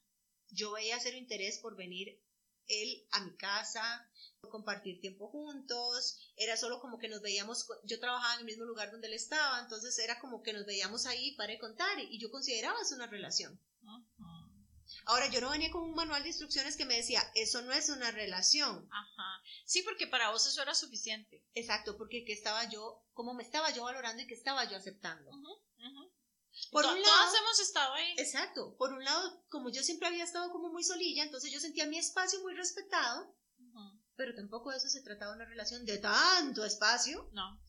Yo 0.49 0.71
veía 0.73 0.99
cero 0.99 1.17
interés 1.17 1.59
por 1.59 1.75
venir 1.75 2.21
él 2.67 3.07
a 3.11 3.21
mi 3.21 3.35
casa, 3.37 4.09
compartir 4.49 4.99
tiempo 4.99 5.29
juntos, 5.29 6.17
era 6.35 6.57
solo 6.57 6.79
como 6.79 6.97
que 6.99 7.07
nos 7.07 7.21
veíamos, 7.21 7.67
yo 7.83 7.99
trabajaba 7.99 8.33
en 8.35 8.39
el 8.41 8.45
mismo 8.45 8.65
lugar 8.65 8.91
donde 8.91 9.07
él 9.07 9.13
estaba, 9.13 9.59
entonces 9.59 9.97
era 9.99 10.19
como 10.19 10.43
que 10.43 10.53
nos 10.53 10.65
veíamos 10.65 11.05
ahí 11.05 11.35
para 11.35 11.57
contar 11.57 11.99
y 11.99 12.19
yo 12.19 12.29
consideraba 12.29 12.81
eso 12.81 12.95
una 12.95 13.07
relación. 13.07 13.59
Ahora, 15.05 15.29
yo 15.29 15.41
no 15.41 15.49
venía 15.49 15.71
con 15.71 15.83
un 15.83 15.95
manual 15.95 16.21
de 16.21 16.29
instrucciones 16.29 16.77
que 16.77 16.85
me 16.85 16.97
decía, 16.97 17.21
eso 17.35 17.61
no 17.61 17.71
es 17.71 17.89
una 17.89 18.11
relación. 18.11 18.87
Ajá. 18.91 19.41
Sí, 19.65 19.81
porque 19.83 20.07
para 20.07 20.29
vos 20.31 20.45
eso 20.45 20.61
era 20.61 20.75
suficiente. 20.75 21.43
Exacto, 21.53 21.97
porque 21.97 22.23
que 22.23 22.33
estaba 22.33 22.69
yo, 22.69 23.03
como 23.21 23.35
me 23.35 23.43
estaba 23.43 23.69
yo 23.69 23.83
valorando 23.83 24.23
y 24.23 24.25
que 24.25 24.33
estaba 24.33 24.67
yo 24.67 24.75
aceptando. 24.75 25.29
Por 26.71 26.83
un 26.83 26.99
lado, 26.99 27.03
todas 27.03 27.39
hemos 27.39 27.59
estado 27.59 27.93
ahí. 27.93 28.15
Exacto. 28.17 28.75
Por 28.77 28.93
un 28.93 29.03
lado, 29.03 29.45
como 29.47 29.69
yo 29.69 29.83
siempre 29.83 30.07
había 30.07 30.23
estado 30.23 30.51
como 30.51 30.71
muy 30.71 30.83
solilla, 30.83 31.23
entonces 31.23 31.51
yo 31.51 31.59
sentía 31.59 31.85
mi 31.85 31.99
espacio 31.99 32.41
muy 32.41 32.55
respetado, 32.55 33.37
pero 34.15 34.33
tampoco 34.33 34.71
de 34.71 34.77
eso 34.77 34.89
se 34.89 35.03
trataba 35.03 35.35
una 35.35 35.45
relación 35.45 35.85
de 35.85 35.99
tanto 35.99 36.65
espacio. 36.65 37.29
No. 37.33 37.61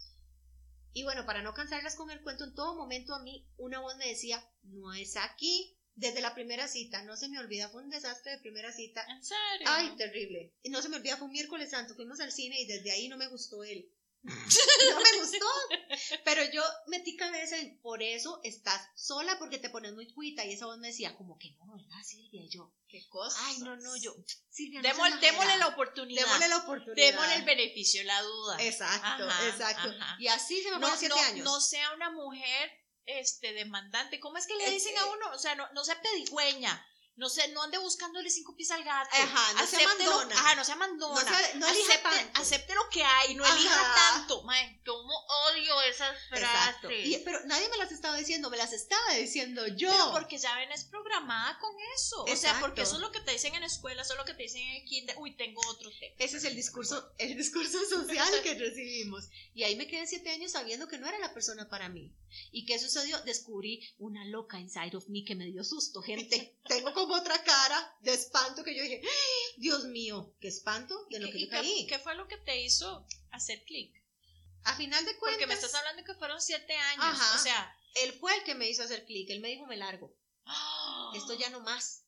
Y 0.95 1.03
bueno, 1.03 1.27
para 1.27 1.43
no 1.43 1.53
cansarlas 1.53 1.97
con 1.97 2.11
el 2.11 2.23
cuento, 2.23 2.45
en 2.45 2.55
todo 2.55 2.75
momento 2.75 3.15
a 3.15 3.23
mí 3.23 3.47
una 3.59 3.81
voz 3.81 3.97
me 3.97 4.09
decía, 4.09 4.43
no 4.63 4.95
es 4.95 5.19
aquí, 5.19 5.79
desde 5.97 6.23
la 6.23 6.33
primera 6.33 6.67
cita, 6.67 7.03
no 7.03 7.19
se 7.19 7.29
me 7.29 7.41
olvida, 7.41 7.69
fue 7.69 7.83
un 7.83 7.91
desastre 7.91 8.33
de 8.33 8.39
primera 8.39 8.73
cita. 8.73 9.05
¿En 9.07 9.23
serio? 9.23 9.67
Ay, 9.67 9.97
terrible. 9.99 10.55
Y 10.63 10.71
no 10.71 10.81
se 10.81 10.89
me 10.89 10.97
olvida, 10.97 11.19
fue 11.19 11.27
un 11.27 11.33
miércoles 11.33 11.69
santo, 11.69 11.95
fuimos 11.95 12.21
al 12.21 12.33
cine 12.33 12.59
y 12.59 12.67
desde 12.67 12.91
ahí 12.91 13.09
no 13.09 13.19
me 13.19 13.29
gustó 13.29 13.63
él. 13.65 13.93
no 14.25 15.01
me 15.01 15.19
gustó. 15.21 15.47
Pero 16.25 16.43
yo 16.53 16.63
metí 16.87 17.17
cabeza 17.17 17.59
en, 17.59 17.81
por 17.81 18.03
eso 18.03 18.41
estás 18.45 18.89
sola 18.95 19.39
porque 19.39 19.59
te 19.59 19.71
pones 19.71 19.93
muy 19.95 20.13
cuita. 20.13 20.45
Y 20.45 20.53
esa 20.53 20.67
voz 20.67 20.79
me 20.79 20.89
decía, 20.89 21.17
como 21.17 21.39
que 21.39 21.51
no, 21.53 21.77
¿verdad, 21.77 22.03
Silvia? 22.05 22.43
Y 22.43 22.49
yo, 22.49 22.73
¿qué 22.89 23.09
cosa? 23.09 23.37
Ay, 23.47 23.59
no, 23.59 23.77
no, 23.77 23.97
yo, 23.97 24.15
Silvia, 24.49 24.81
no 24.81 24.89
démosle, 24.89 25.59
la 25.59 25.69
oportunidad. 25.69 26.23
Démosle 26.25 26.49
la 26.49 26.57
oportunidad. 26.59 27.07
Démosle 27.11 27.35
el 27.35 27.45
beneficio, 27.45 28.05
la 28.05 28.23
duda. 28.23 28.63
Exacto, 28.63 29.29
exacto. 29.49 29.93
Y 30.19 30.29
así 30.29 30.63
se 30.63 30.71
me 30.71 30.79
fueron 30.79 30.99
siete 30.99 31.19
años. 31.21 31.45
No 31.45 31.61
sea 31.61 31.93
una 31.95 32.11
mujer 32.11 32.71
este 33.07 33.53
demandante. 33.53 34.21
¿Cómo 34.21 34.39
es 34.39 34.47
que 34.47 34.55
le 34.55 34.71
dicen 34.71 34.97
a 34.99 35.07
uno? 35.07 35.33
O 35.35 35.39
sea, 35.39 35.55
no, 35.57 35.71
no 35.73 35.85
sea 35.85 36.01
pedigüeña. 36.01 36.87
No 37.17 37.29
sé, 37.29 37.47
no 37.49 37.63
ande 37.63 37.77
buscándole 37.79 38.31
cinco 38.31 38.57
pies 38.57 38.71
al 38.71 38.83
gato. 38.85 39.11
Ajá, 39.13 39.53
no 39.53 39.67
sea 39.67 39.87
mandona. 39.87 40.35
Ajá, 40.35 40.55
no 40.55 40.65
sea 40.65 40.77
mandona. 40.77 41.23
No, 41.55 41.61
no 41.61 41.69
elija 41.69 41.95
acepte, 41.95 42.09
tanto. 42.09 42.41
acepte 42.41 42.75
lo 42.75 42.89
que 42.89 43.03
hay, 43.03 43.35
no 43.35 43.45
elija 43.45 43.95
tanto. 43.95 44.43
Mae, 44.45 44.81
cómo 44.85 45.13
odio 45.49 45.83
esas 45.83 46.17
frases. 46.29 47.07
Y, 47.07 47.19
pero 47.19 47.45
nadie 47.45 47.69
me 47.69 47.77
las 47.77 47.93
estaba 47.93 48.17
diciendo, 48.17 48.49
me 48.49 48.57
las 48.57 48.73
estaba 48.73 49.13
diciendo 49.15 49.67
yo. 49.69 49.91
Pero 49.91 50.13
porque 50.13 50.39
ya 50.39 50.55
ven, 50.57 50.73
es 50.73 50.85
programada 50.85 51.59
con 51.59 51.75
eso. 51.95 52.25
O 52.25 52.37
sea, 52.37 52.59
porque 52.61 52.83
eso 52.83 52.95
es 52.95 53.01
lo 53.01 53.13
que 53.13 53.21
te 53.21 53.33
dicen 53.33 53.55
en 53.55 53.63
escuela, 53.63 54.03
eso 54.03 54.15
es 54.15 54.19
lo 54.19 54.25
que 54.25 54.35
te 54.35 54.45
dicen 54.45 54.63
en 54.63 54.77
el 54.77 54.85
kinder. 54.85 55.17
Uy, 55.19 55.37
tengo 55.37 55.61
otro 55.69 55.91
tema. 55.91 56.15
Ese 56.19 56.39
es 56.39 56.45
el 56.45 56.57
discurso, 56.57 57.13
el 57.19 57.37
discurso 57.37 57.79
social 57.89 58.29
que 58.43 58.55
recibimos. 58.55 59.29
Y 59.55 59.65
ahí 59.65 59.77
me 59.77 59.87
quedé 59.87 60.07
siete 60.07 60.31
años 60.31 60.53
sabiendo 60.53 60.89
que 60.89 60.99
no 60.99 61.07
era 61.07 61.19
la 61.19 61.35
persona 61.35 61.69
para 61.69 61.91
mí. 61.91 62.11
¿Y 62.51 62.65
qué 62.65 62.79
sucedió? 62.79 63.21
Descubrí 63.23 63.87
una 63.99 64.25
loca 64.25 64.59
inside 64.59 64.97
of 64.97 65.09
me 65.09 65.25
que 65.25 65.35
me 65.35 65.47
dio 65.47 65.63
susto, 65.65 66.01
gente. 66.03 66.59
Tengo 66.67 66.93
como 67.03 67.15
otra 67.17 67.43
cara 67.43 67.97
de 68.01 68.15
espanto 68.15 68.63
que 68.63 68.77
yo 68.77 68.83
dije, 68.83 69.03
Dios 69.57 69.85
mío, 69.87 70.35
qué 70.41 70.49
espanto 70.49 71.07
de 71.11 71.19
lo 71.19 71.31
que 71.31 71.41
yo 71.41 71.49
caí. 71.51 71.87
¿Qué 71.89 71.99
fue 71.99 72.15
lo 72.15 72.29
que 72.29 72.37
te 72.37 72.61
hizo 72.61 73.07
hacer 73.33 73.65
clic? 73.65 73.93
A 74.65 74.77
final 74.77 75.05
de 75.05 75.19
cuentas. 75.19 75.41
Porque 75.41 75.47
me 75.49 75.55
estás 75.55 75.75
hablando 75.75 76.05
que 76.05 76.15
fueron 76.15 76.41
siete 76.41 76.77
años. 76.77 77.19
O 77.35 77.39
sea, 77.39 77.77
él 77.97 78.13
fue 78.13 78.37
el 78.37 78.45
que 78.45 78.55
me 78.55 78.69
hizo 78.69 78.85
hacer 78.85 79.05
clic. 79.05 79.29
Él 79.31 79.41
me 79.41 79.49
dijo, 79.49 79.67
me 79.67 79.77
largo. 79.77 80.15
Esto 81.15 81.35
ya 81.35 81.51
no 81.51 81.61
más. 81.61 82.05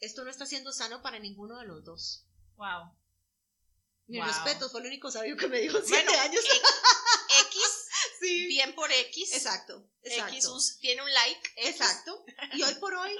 Esto 0.00 0.24
no 0.24 0.30
está 0.30 0.44
siendo 0.44 0.70
sano 0.72 1.00
para 1.00 1.18
ninguno 1.18 1.58
de 1.58 1.66
los 1.66 1.82
dos. 1.84 2.26
Wow. 2.56 2.94
Mi 4.06 4.20
respeto, 4.20 4.68
fue 4.68 4.82
el 4.82 4.88
único 4.88 5.10
sabio 5.10 5.36
que 5.38 5.48
me 5.48 5.60
dijo 5.60 5.80
siete 5.82 6.14
años. 6.18 6.44
X, 6.44 7.83
sí. 8.20 8.46
bien 8.46 8.74
por 8.74 8.90
X. 8.90 9.32
Exacto. 9.32 9.88
exacto. 10.02 10.34
X 10.34 10.78
tiene 10.80 11.02
un 11.02 11.12
like. 11.12 11.50
Exacto. 11.56 12.24
Y 12.54 12.62
hoy 12.62 12.74
por 12.76 12.94
hoy 12.94 13.16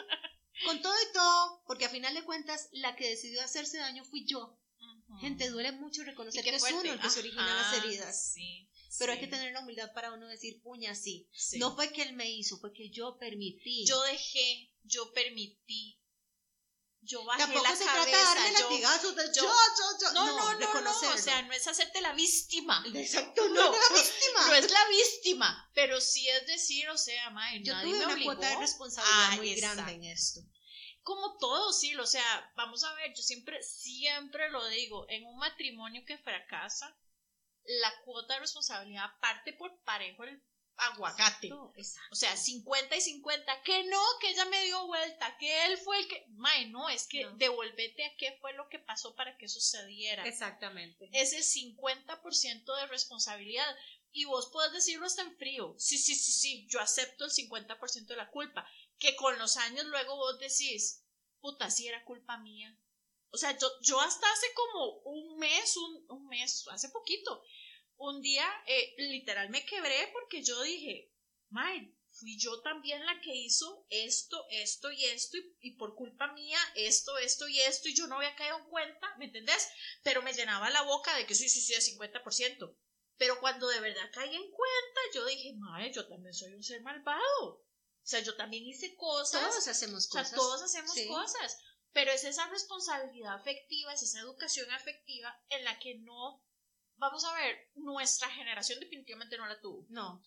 con 0.65 0.81
todo 0.81 0.95
y 0.95 1.13
todo, 1.13 1.63
porque 1.67 1.87
a 1.87 1.91
final 1.91 2.15
de 2.15 2.25
cuentas 2.25 2.69
la 2.73 2.95
que 2.97 3.09
decidió 3.09 3.43
hacerse 3.43 3.79
daño 3.79 4.05
fui 4.05 4.25
yo. 4.27 4.59
Gente, 5.21 5.49
duele 5.49 5.71
mucho 5.73 6.03
reconocer 6.03 6.43
que 6.43 6.51
es 6.51 6.63
uno 6.63 6.93
el 6.93 7.01
que 7.01 7.09
se 7.09 7.21
origina 7.21 7.47
las 7.47 7.85
heridas. 7.85 8.33
Sí, 8.33 8.69
pero 8.99 9.13
hay 9.13 9.21
que 9.21 9.29
tener 9.29 9.53
la 9.53 9.61
humildad 9.61 9.93
para 9.95 10.13
uno 10.13 10.27
decir, 10.27 10.61
puña, 10.61 10.95
sí. 10.95 11.29
No 11.59 11.75
fue 11.75 11.93
que 11.93 12.03
él 12.03 12.15
me 12.15 12.29
hizo, 12.31 12.59
fue 12.59 12.73
que 12.73 12.91
yo 12.91 13.17
permití. 13.19 13.87
Yo 13.87 14.03
dejé, 14.03 14.73
yo 14.83 15.13
permití. 15.13 16.01
Yo 17.07 17.25
bajé 17.25 17.43
Tampoco 17.43 17.65
la 17.65 17.77
se 17.77 17.85
cabeza. 17.85 18.03
trata 18.11 18.17
de 18.17 18.25
darle 18.25 18.53
latigazos 18.53 19.17
de 19.17 19.25
yo, 19.35 19.43
yo, 19.43 19.99
yo, 20.01 20.13
No, 20.13 20.27
no, 20.27 20.59
no, 20.59 20.81
no, 20.81 20.91
o 20.91 21.19
sea, 21.19 21.43
no 21.43 21.53
es 21.53 21.67
hacerte 21.67 22.01
la 22.01 22.13
víctima. 22.13 22.83
Exacto, 22.95 23.49
no, 23.49 23.55
no 23.71 23.75
es 23.75 23.91
la 23.91 23.97
víctima. 23.97 24.47
No 24.49 24.55
es 24.55 24.71
la 24.71 24.89
víctima, 24.89 25.71
pero 25.75 26.01
sí 26.01 26.29
es 26.29 26.47
decir, 26.47 26.89
o 26.89 26.97
sea, 26.99 27.31
mae, 27.31 27.63
yo 27.63 27.75
nadie 27.75 27.91
tuve 27.91 27.99
me 27.99 28.05
una 28.07 28.15
obligó. 28.15 28.33
cuota 28.33 28.49
de 28.49 28.57
responsabilidad 28.57 29.37
muy 29.37 29.55
grande 29.55 29.93
en 29.93 30.05
esto 30.05 30.41
como 31.05 31.37
todo, 31.37 31.71
sí, 31.75 31.95
o 31.97 32.07
sea, 32.07 32.53
vamos 32.57 32.83
a 32.83 32.95
ver, 32.95 33.13
yo 33.15 33.23
siempre, 33.23 33.63
siempre 33.63 34.51
lo 34.51 34.67
digo, 34.69 35.05
en 35.11 35.27
un 35.27 35.37
matrimonio 35.37 36.03
que 36.07 36.17
fracasa, 36.17 36.97
la 37.65 37.93
cuota 38.05 38.35
de 38.35 38.41
responsabilidad 38.41 39.11
parte 39.21 39.53
por 39.53 39.79
parejo 39.83 40.25
el 40.25 40.43
aguacate. 40.77 41.53
O 41.53 42.15
sea, 42.15 42.37
50 42.37 42.97
y 42.97 43.01
50, 43.01 43.63
que 43.63 43.85
no, 43.85 44.03
que 44.21 44.31
ella 44.31 44.45
me 44.47 44.65
dio 44.65 44.87
vuelta, 44.87 45.37
que 45.39 45.67
él 45.67 45.79
fue 45.79 45.99
el 45.99 46.09
que, 46.09 46.27
may, 46.31 46.71
no, 46.71 46.89
es 46.89 47.07
que 47.07 47.29
devolvete 47.37 48.05
a 48.05 48.17
qué 48.17 48.37
fue 48.41 48.53
lo 48.55 48.69
que 48.69 48.79
pasó 48.79 49.15
para 49.15 49.37
que 49.37 49.49
sucediera. 49.49 50.25
Exactamente. 50.27 51.09
Ese 51.13 51.39
50% 51.39 52.77
de 52.81 52.87
responsabilidad. 52.87 53.77
Y 54.17 54.27
vos 54.27 54.47
podés 54.51 54.73
decirlo 54.73 55.07
hasta 55.07 55.23
en 55.23 55.37
frío. 55.37 55.75
Sí, 55.77 55.99
sí, 55.99 56.15
sí, 56.15 56.31
sí, 56.31 56.67
yo 56.71 56.79
acepto 56.81 57.25
el 57.25 57.33
50% 57.33 58.07
de 58.07 58.17
la 58.17 58.31
culpa 58.31 58.65
que 58.99 59.17
con 59.17 59.39
los 59.39 59.57
años 59.57 59.85
luego 59.87 60.17
vos 60.17 60.39
decís, 60.39 61.05
puta, 61.41 61.71
si 61.71 61.87
era 61.87 62.05
culpa 62.05 62.39
mía. 62.39 62.77
O 63.31 63.37
sea, 63.37 63.57
yo, 63.59 63.69
yo 63.83 64.01
hasta 64.01 64.31
hace 64.31 64.47
como 64.55 64.99
un 65.05 65.39
mes, 65.39 65.77
un, 66.09 66.29
mes, 66.29 66.65
hace 66.71 66.89
poquito, 66.91 67.43
un 67.97 68.21
día 68.21 68.47
eh, 68.67 68.95
literal 68.99 69.51
me 69.51 69.65
quebré 69.65 70.11
porque 70.13 70.43
yo 70.43 70.61
dije, 70.63 71.13
May, 71.51 71.95
fui 72.11 72.39
yo 72.39 72.61
también 72.63 73.05
la 73.05 73.21
que 73.21 73.35
hizo 73.35 73.87
esto, 73.91 74.47
esto 74.51 74.91
y 74.93 75.05
esto, 75.05 75.37
y, 75.61 75.77
por 75.77 75.95
culpa 75.95 76.33
mía, 76.33 76.59
esto, 76.75 77.19
esto 77.19 77.49
y 77.49 77.61
esto, 77.61 77.89
y 77.89 77.95
yo 77.95 78.07
no 78.07 78.17
había 78.17 78.37
caído 78.37 78.59
en 78.59 78.65
cuenta, 78.67 79.17
¿me 79.19 79.27
entendés? 79.27 79.69
Pero 80.03 80.23
me 80.23 80.33
llenaba 80.33 80.71
la 80.71 80.83
boca 80.83 81.17
de 81.17 81.27
que 81.27 81.35
sí, 81.35 81.45
de 81.45 81.81
50%. 81.81 82.77
Pero 83.17 83.39
cuando 83.41 83.69
de 83.69 83.81
verdad 83.81 84.11
caí 84.13 84.35
en 84.35 84.51
cuenta, 84.51 85.01
yo 85.15 85.25
dije, 85.27 85.55
May, 85.57 85.93
yo 85.93 86.07
también 86.09 86.35
soy 86.35 86.53
un 86.55 86.63
ser 86.63 86.83
malvado. 86.83 87.65
O 88.05 88.07
sea, 88.07 88.21
yo 88.21 88.37
también 88.37 88.65
hice 88.65 88.95
cosas. 88.97 89.41
Todos 89.41 89.69
hacemos 89.69 90.09
cosas. 90.09 90.27
O 90.27 90.31
sea, 90.31 90.37
todos 90.37 90.63
hacemos 90.63 90.95
cosas. 91.09 91.59
Pero 91.93 92.11
es 92.11 92.25
esa 92.25 92.49
responsabilidad 92.49 93.35
afectiva, 93.35 93.95
es 93.95 94.03
esa 94.03 94.21
educación 94.21 94.71
afectiva 94.73 95.41
en 95.49 95.65
la 95.65 95.79
que 95.79 95.95
no, 96.01 96.45
vamos 97.05 97.25
a 97.25 97.35
ver, 97.35 97.71
nuestra 97.75 98.31
generación 98.31 98.81
definitivamente 98.81 99.37
no 99.37 99.47
la 99.47 99.61
tuvo. 99.61 99.87
No. 99.91 100.23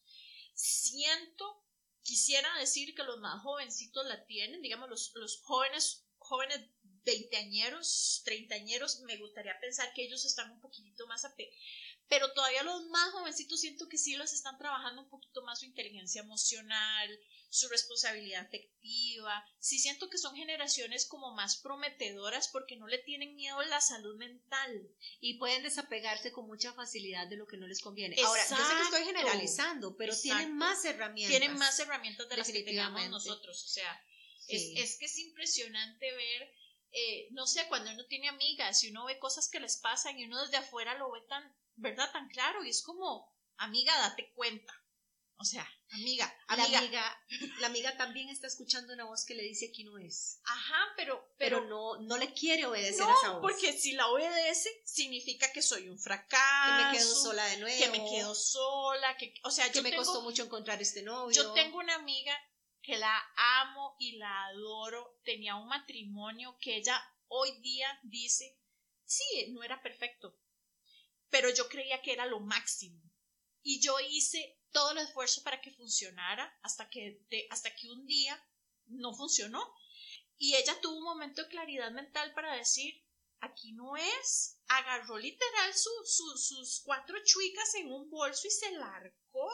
Siento, 0.54 1.64
quisiera 2.04 2.48
decir 2.60 2.94
que 2.96 3.04
los 3.04 3.20
más 3.20 3.42
jovencitos 3.42 4.06
la 4.06 4.26
tienen, 4.26 4.62
digamos, 4.62 4.90
los, 4.90 5.12
los 5.16 5.42
jóvenes, 5.42 6.06
jóvenes 6.18 6.62
veinteañeros, 7.04 8.22
treintañeros, 8.26 9.00
me 9.02 9.18
gustaría 9.18 9.60
pensar 9.60 9.94
que 9.94 10.04
ellos 10.04 10.26
están 10.26 10.52
un 10.52 10.60
poquitito 10.60 11.08
más 11.08 11.24
ape 11.26 11.50
pero 12.10 12.32
todavía 12.34 12.64
los 12.64 12.86
más 12.88 13.12
jovencitos 13.12 13.60
siento 13.60 13.90
que 13.90 13.98
sí 13.98 14.16
los 14.16 14.34
están 14.34 14.58
trabajando 14.58 15.02
un 15.02 15.10
poquito 15.10 15.42
más 15.44 15.60
su 15.60 15.66
inteligencia 15.66 16.22
emocional, 16.22 17.20
su 17.50 17.68
responsabilidad 17.70 18.46
afectiva. 18.46 19.46
Sí 19.60 19.80
siento 19.80 20.10
que 20.10 20.18
son 20.18 20.36
generaciones 20.36 21.06
como 21.06 21.34
más 21.34 21.58
prometedoras 21.58 22.48
porque 22.50 22.78
no 22.78 22.88
le 22.88 22.98
tienen 23.00 23.36
miedo 23.36 23.60
a 23.60 23.66
la 23.66 23.82
salud 23.82 24.18
mental. 24.18 24.90
Y 25.20 25.38
pueden 25.38 25.64
desapegarse 25.64 26.32
con 26.32 26.48
mucha 26.48 26.74
facilidad 26.74 27.28
de 27.28 27.38
lo 27.38 27.48
que 27.48 27.58
no 27.58 27.68
les 27.68 27.82
conviene. 27.82 28.16
Ahora, 28.24 28.44
yo 28.50 28.56
sé 28.56 28.74
que 28.76 28.82
estoy 28.84 29.04
generalizando, 29.04 29.96
pero 29.98 30.16
tienen 30.18 30.56
más 30.56 30.84
herramientas. 30.86 31.38
Tienen 31.38 31.58
más 31.58 31.80
herramientas 31.80 32.30
de 32.30 32.38
las 32.38 32.52
que 32.52 32.64
tenemos 32.64 33.10
nosotros. 33.10 33.64
O 33.64 33.68
sea, 33.68 34.02
es, 34.48 34.98
que 34.98 35.06
es 35.06 35.18
impresionante 35.18 36.12
ver, 36.12 36.54
eh, 36.92 37.28
no 37.32 37.48
sé, 37.48 37.68
cuando 37.68 37.92
uno 37.92 38.06
tiene 38.06 38.30
amigas 38.30 38.84
y 38.84 38.92
uno 38.92 39.06
ve 39.06 39.20
cosas 39.20 39.50
que 39.50 39.60
les 39.60 39.78
pasan 39.78 40.18
y 40.18 40.26
uno 40.26 40.42
desde 40.42 40.58
afuera 40.58 40.98
lo 40.98 41.12
ve 41.12 41.22
tan, 41.28 41.54
¿verdad? 41.78 42.12
Tan 42.12 42.28
claro 42.30 42.64
y 42.64 42.70
es 42.70 42.82
como, 42.82 43.34
amiga, 43.58 43.96
date 43.98 44.32
cuenta 44.34 44.74
O 45.38 45.46
sea, 45.46 45.66
amiga, 45.92 46.26
amiga. 46.48 46.70
La 46.70 46.78
amiga, 46.80 47.24
la 47.60 47.68
amiga 47.68 47.98
también 47.98 48.30
está 48.30 48.48
escuchando 48.48 48.94
una 48.94 49.06
voz 49.06 49.24
que 49.24 49.36
le 49.36 49.44
dice 49.44 49.68
aquí 49.70 49.84
no 49.84 49.98
es. 50.00 50.40
Ajá, 50.46 50.94
pero, 50.96 51.34
Pero, 51.38 51.60
pero, 51.60 51.70
no, 51.70 52.02
no 52.02 52.18
le 52.18 52.34
quiere 52.34 52.66
obedecer 52.66 53.06
no, 53.06 53.10
a 53.10 53.14
esa 53.14 53.32
voz. 53.34 53.42
porque 53.42 53.72
si 53.74 53.94
la 53.94 54.08
obedece, 54.08 54.70
significa 54.84 55.52
que 55.54 55.62
soy 55.62 55.90
un 55.90 55.98
que 55.98 56.04
fracaso. 56.04 56.86
me 56.92 56.98
quedo 56.98 57.16
sola 57.16 57.46
de 57.46 57.58
nuevo. 57.58 57.78
Que 57.80 57.90
me 57.90 58.10
quedo 58.10 58.34
sola, 58.34 59.16
que, 59.18 59.34
o 59.44 59.52
sea, 59.52 59.70
que 59.70 59.76
yo 59.78 59.84
me 59.84 59.92
tengo, 59.92 60.04
costó 60.04 60.22
mucho 60.24 60.44
encontrar 60.44 60.82
este 60.82 61.04
novio. 61.04 61.36
yo 61.36 61.54
tengo 61.54 61.78
una 61.78 61.96
amiga 61.96 62.36
que 62.82 62.98
la 62.98 63.22
amo 63.62 63.96
y 64.00 64.18
la 64.18 64.46
adoro. 64.48 65.20
Tenía 65.24 65.56
un 65.56 65.68
matrimonio 65.68 66.58
que 66.60 66.78
ella 66.78 67.00
hoy 67.28 67.52
día 67.60 67.88
dice, 68.04 68.58
sí, 69.06 69.52
no 69.52 69.62
era 69.64 69.82
perfecto, 69.84 70.36
pero 71.30 71.50
yo 71.54 71.68
creía 71.70 72.02
que 72.02 72.14
era 72.14 72.26
lo 72.26 72.40
máximo. 72.40 73.02
Y 73.62 73.82
yo 73.82 74.00
hice 74.00 74.60
todo 74.72 74.92
el 74.92 75.00
esfuerzo 75.00 75.44
para 75.44 75.60
que 75.62 75.72
funcionara 75.72 76.58
hasta 76.62 76.90
que, 76.90 77.22
hasta 77.50 77.74
que 77.76 77.90
un 77.90 78.06
día 78.06 78.42
no 78.86 79.14
funcionó. 79.14 79.62
Y 80.38 80.56
ella 80.56 80.80
tuvo 80.82 80.98
un 80.98 81.04
momento 81.04 81.44
de 81.44 81.50
claridad 81.50 81.92
mental 81.92 82.34
para 82.34 82.56
decir, 82.56 83.04
aquí 83.40 83.74
no 83.74 83.98
es. 83.98 84.60
Agarró 84.68 85.18
literal 85.18 85.74
su- 85.74 86.06
su- 86.06 86.38
sus 86.38 86.82
cuatro 86.86 87.18
chuicas 87.26 87.74
en 87.76 87.92
un 87.92 88.10
bolso 88.10 88.48
y 88.48 88.52
se 88.52 88.72
largó. 88.72 89.50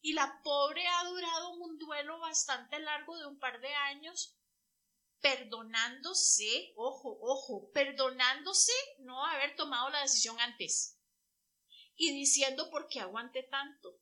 Y 0.00 0.14
la 0.14 0.40
pobre 0.42 0.84
ha 0.86 1.04
durado 1.04 1.50
un 1.50 1.78
duelo 1.78 2.18
bastante 2.18 2.78
largo 2.80 3.16
de 3.18 3.26
un 3.26 3.38
par 3.38 3.60
de 3.60 3.72
años, 3.72 4.36
perdonándose, 5.22 6.72
ojo, 6.76 7.16
ojo, 7.22 7.70
perdonándose 7.72 8.72
no 8.98 9.24
haber 9.24 9.56
tomado 9.56 9.88
la 9.90 10.02
decisión 10.02 10.38
antes. 10.40 10.98
Y 11.96 12.12
diciendo 12.12 12.68
por 12.70 12.88
qué 12.88 13.00
aguanté 13.00 13.44
tanto, 13.44 13.98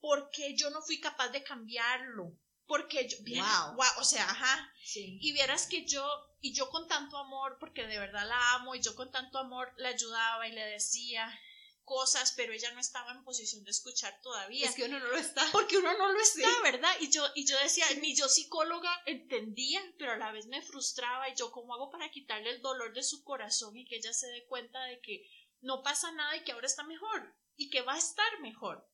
porque 0.00 0.56
yo 0.56 0.70
no 0.70 0.82
fui 0.82 1.00
capaz 1.00 1.28
de 1.28 1.42
cambiarlo, 1.44 2.32
porque 2.66 3.06
yo, 3.08 3.18
Wow. 3.18 3.74
guau, 3.76 4.00
o 4.00 4.04
sea, 4.04 4.24
ajá, 4.28 4.72
Sí. 4.82 5.18
y 5.20 5.32
vieras 5.32 5.66
que 5.66 5.84
yo, 5.86 6.06
y 6.40 6.54
yo 6.54 6.68
con 6.70 6.88
tanto 6.88 7.18
amor, 7.18 7.58
porque 7.60 7.86
de 7.86 7.98
verdad 7.98 8.26
la 8.26 8.54
amo, 8.54 8.74
y 8.74 8.80
yo 8.80 8.94
con 8.94 9.10
tanto 9.10 9.38
amor 9.38 9.72
la 9.76 9.90
ayudaba 9.90 10.48
y 10.48 10.52
le 10.52 10.64
decía 10.64 11.38
cosas, 11.84 12.32
pero 12.36 12.52
ella 12.52 12.72
no 12.72 12.80
estaba 12.80 13.12
en 13.12 13.24
posición 13.24 13.64
de 13.64 13.70
escuchar 13.70 14.20
todavía. 14.22 14.68
Es 14.68 14.74
que 14.74 14.84
uno 14.84 14.98
no 14.98 15.08
lo 15.08 15.16
está. 15.16 15.46
Porque 15.52 15.78
uno 15.78 15.96
no 15.96 16.12
lo 16.12 16.20
está, 16.20 16.48
¿verdad? 16.62 16.92
Y 17.00 17.10
yo, 17.10 17.26
y 17.34 17.46
yo 17.46 17.58
decía, 17.60 17.86
ni 18.00 18.14
yo 18.16 18.28
psicóloga 18.28 18.90
entendía, 19.06 19.80
pero 19.98 20.12
a 20.12 20.16
la 20.16 20.32
vez 20.32 20.46
me 20.46 20.62
frustraba, 20.62 21.28
y 21.28 21.34
yo 21.34 21.50
cómo 21.52 21.74
hago 21.74 21.90
para 21.90 22.10
quitarle 22.10 22.50
el 22.50 22.62
dolor 22.62 22.92
de 22.94 23.02
su 23.02 23.22
corazón 23.24 23.76
y 23.76 23.84
que 23.84 23.96
ella 23.96 24.12
se 24.12 24.26
dé 24.28 24.46
cuenta 24.46 24.82
de 24.84 25.00
que 25.00 25.28
no 25.60 25.82
pasa 25.82 26.12
nada 26.12 26.36
y 26.36 26.44
que 26.44 26.52
ahora 26.52 26.66
está 26.66 26.84
mejor, 26.84 27.34
y 27.56 27.70
que 27.70 27.82
va 27.82 27.94
a 27.94 27.98
estar 27.98 28.40
mejor. 28.40 28.88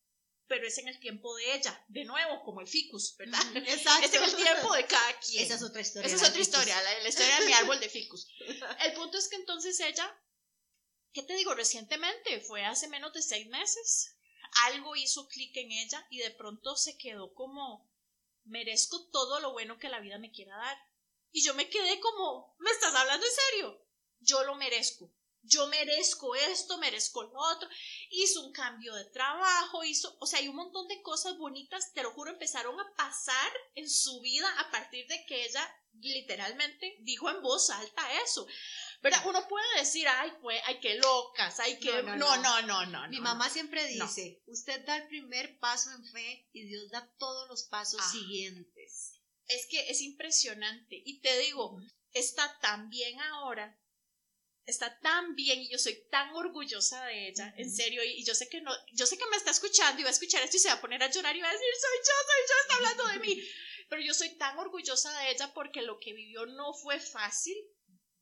Pero 0.46 0.66
es 0.66 0.78
en 0.78 0.88
el 0.88 0.98
tiempo 0.98 1.36
de 1.36 1.54
ella, 1.54 1.84
de 1.86 2.04
nuevo, 2.04 2.42
como 2.42 2.60
el 2.60 2.66
ficus, 2.66 3.16
¿verdad? 3.16 3.40
Exacto. 3.54 4.04
Es 4.06 4.14
en 4.14 4.24
el 4.24 4.34
tiempo 4.34 4.74
de 4.74 4.84
cada 4.84 5.20
quien. 5.20 5.44
Esa 5.44 5.54
es 5.54 5.62
otra 5.62 5.80
historia. 5.80 6.06
Esa 6.08 6.16
es 6.16 6.22
otra 6.22 6.32
ficus. 6.32 6.48
historia, 6.48 6.82
la, 6.82 6.98
la 6.98 7.08
historia 7.08 7.38
de 7.38 7.46
mi 7.46 7.52
árbol 7.52 7.78
de 7.78 7.88
ficus. 7.88 8.26
El 8.84 8.92
punto 8.94 9.16
es 9.16 9.28
que 9.28 9.36
entonces 9.36 9.78
ella, 9.78 10.12
¿qué 11.12 11.22
te 11.22 11.34
digo? 11.34 11.54
Recientemente, 11.54 12.40
fue 12.40 12.64
hace 12.64 12.88
menos 12.88 13.12
de 13.12 13.22
seis 13.22 13.48
meses, 13.48 14.16
algo 14.66 14.96
hizo 14.96 15.28
clic 15.28 15.56
en 15.56 15.72
ella 15.72 16.06
y 16.10 16.18
de 16.18 16.30
pronto 16.30 16.76
se 16.76 16.96
quedó 16.98 17.34
como, 17.34 17.88
merezco 18.44 19.08
todo 19.10 19.40
lo 19.40 19.52
bueno 19.52 19.78
que 19.78 19.88
la 19.88 20.00
vida 20.00 20.18
me 20.18 20.30
quiera 20.30 20.56
dar. 20.56 20.78
Y 21.32 21.44
yo 21.44 21.54
me 21.54 21.68
quedé 21.68 22.00
como, 22.00 22.56
¿me 22.58 22.70
estás 22.70 22.94
hablando 22.94 23.24
en 23.24 23.32
serio? 23.32 23.86
Yo 24.20 24.44
lo 24.44 24.56
merezco. 24.56 25.12
Yo 25.42 25.66
merezco 25.68 26.34
esto, 26.34 26.76
merezco 26.78 27.22
lo 27.22 27.38
otro. 27.38 27.68
Hizo 28.10 28.44
un 28.44 28.52
cambio 28.52 28.94
de 28.94 29.06
trabajo, 29.06 29.84
hizo, 29.84 30.14
o 30.20 30.26
sea, 30.26 30.38
hay 30.38 30.48
un 30.48 30.56
montón 30.56 30.86
de 30.88 31.00
cosas 31.00 31.38
bonitas, 31.38 31.92
te 31.94 32.02
lo 32.02 32.12
juro, 32.12 32.30
empezaron 32.30 32.78
a 32.78 32.94
pasar 32.94 33.50
en 33.74 33.88
su 33.88 34.20
vida 34.20 34.48
a 34.60 34.70
partir 34.70 35.06
de 35.06 35.24
que 35.24 35.44
ella 35.46 35.66
literalmente 35.94 36.96
dijo 37.00 37.30
en 37.30 37.40
voz 37.40 37.70
alta 37.70 38.20
eso. 38.22 38.46
¿Verdad? 39.02 39.22
Uno 39.26 39.48
puede 39.48 39.78
decir, 39.78 40.06
ay, 40.08 40.30
pues, 40.42 40.60
ay, 40.66 40.78
qué 40.80 40.96
locas, 40.96 41.58
ay, 41.60 41.78
qué. 41.78 42.02
No, 42.02 42.16
No, 42.16 42.36
no, 42.42 42.62
no, 42.62 42.86
no. 42.86 43.08
Mi 43.08 43.18
mamá 43.20 43.48
siempre 43.48 43.86
dice, 43.86 44.42
usted 44.46 44.84
da 44.84 44.96
el 44.96 45.08
primer 45.08 45.58
paso 45.58 45.90
en 45.90 46.04
fe 46.04 46.48
y 46.52 46.66
Dios 46.66 46.90
da 46.90 47.10
todos 47.18 47.48
los 47.48 47.62
pasos 47.64 48.00
Ah. 48.04 48.10
siguientes. 48.12 49.14
Es 49.46 49.66
que 49.70 49.88
es 49.90 50.02
impresionante. 50.02 51.00
Y 51.04 51.20
te 51.20 51.38
digo, 51.38 51.80
está 52.12 52.58
tan 52.60 52.90
bien 52.90 53.18
ahora, 53.20 53.78
está 54.66 54.98
tan 55.00 55.34
bien 55.34 55.60
y 55.60 55.70
yo 55.70 55.78
soy 55.78 55.94
tan 56.10 56.34
orgullosa 56.34 57.04
de 57.06 57.28
ella, 57.28 57.54
en 57.56 57.72
serio, 57.72 58.04
y, 58.04 58.20
y 58.20 58.24
yo 58.24 58.34
sé 58.34 58.48
que 58.48 58.60
no, 58.60 58.70
yo 58.92 59.06
sé 59.06 59.16
que 59.16 59.26
me 59.30 59.36
está 59.36 59.50
escuchando 59.50 59.98
y 60.00 60.04
va 60.04 60.10
a 60.10 60.12
escuchar 60.12 60.42
esto 60.42 60.56
y 60.56 60.60
se 60.60 60.68
va 60.68 60.74
a 60.74 60.80
poner 60.80 61.02
a 61.02 61.10
llorar 61.10 61.34
y 61.34 61.40
va 61.40 61.48
a 61.48 61.52
decir, 61.52 61.66
soy 61.80 61.98
yo, 61.98 62.12
soy 62.26 62.48
yo, 62.48 62.54
está 62.62 62.74
hablando 62.76 63.06
de 63.08 63.18
mí. 63.26 63.42
Pero 63.88 64.02
yo 64.02 64.14
soy 64.14 64.36
tan 64.36 64.56
orgullosa 64.58 65.18
de 65.18 65.30
ella 65.32 65.52
porque 65.52 65.82
lo 65.82 65.98
que 65.98 66.12
vivió 66.12 66.46
no 66.46 66.72
fue 66.74 67.00
fácil, 67.00 67.56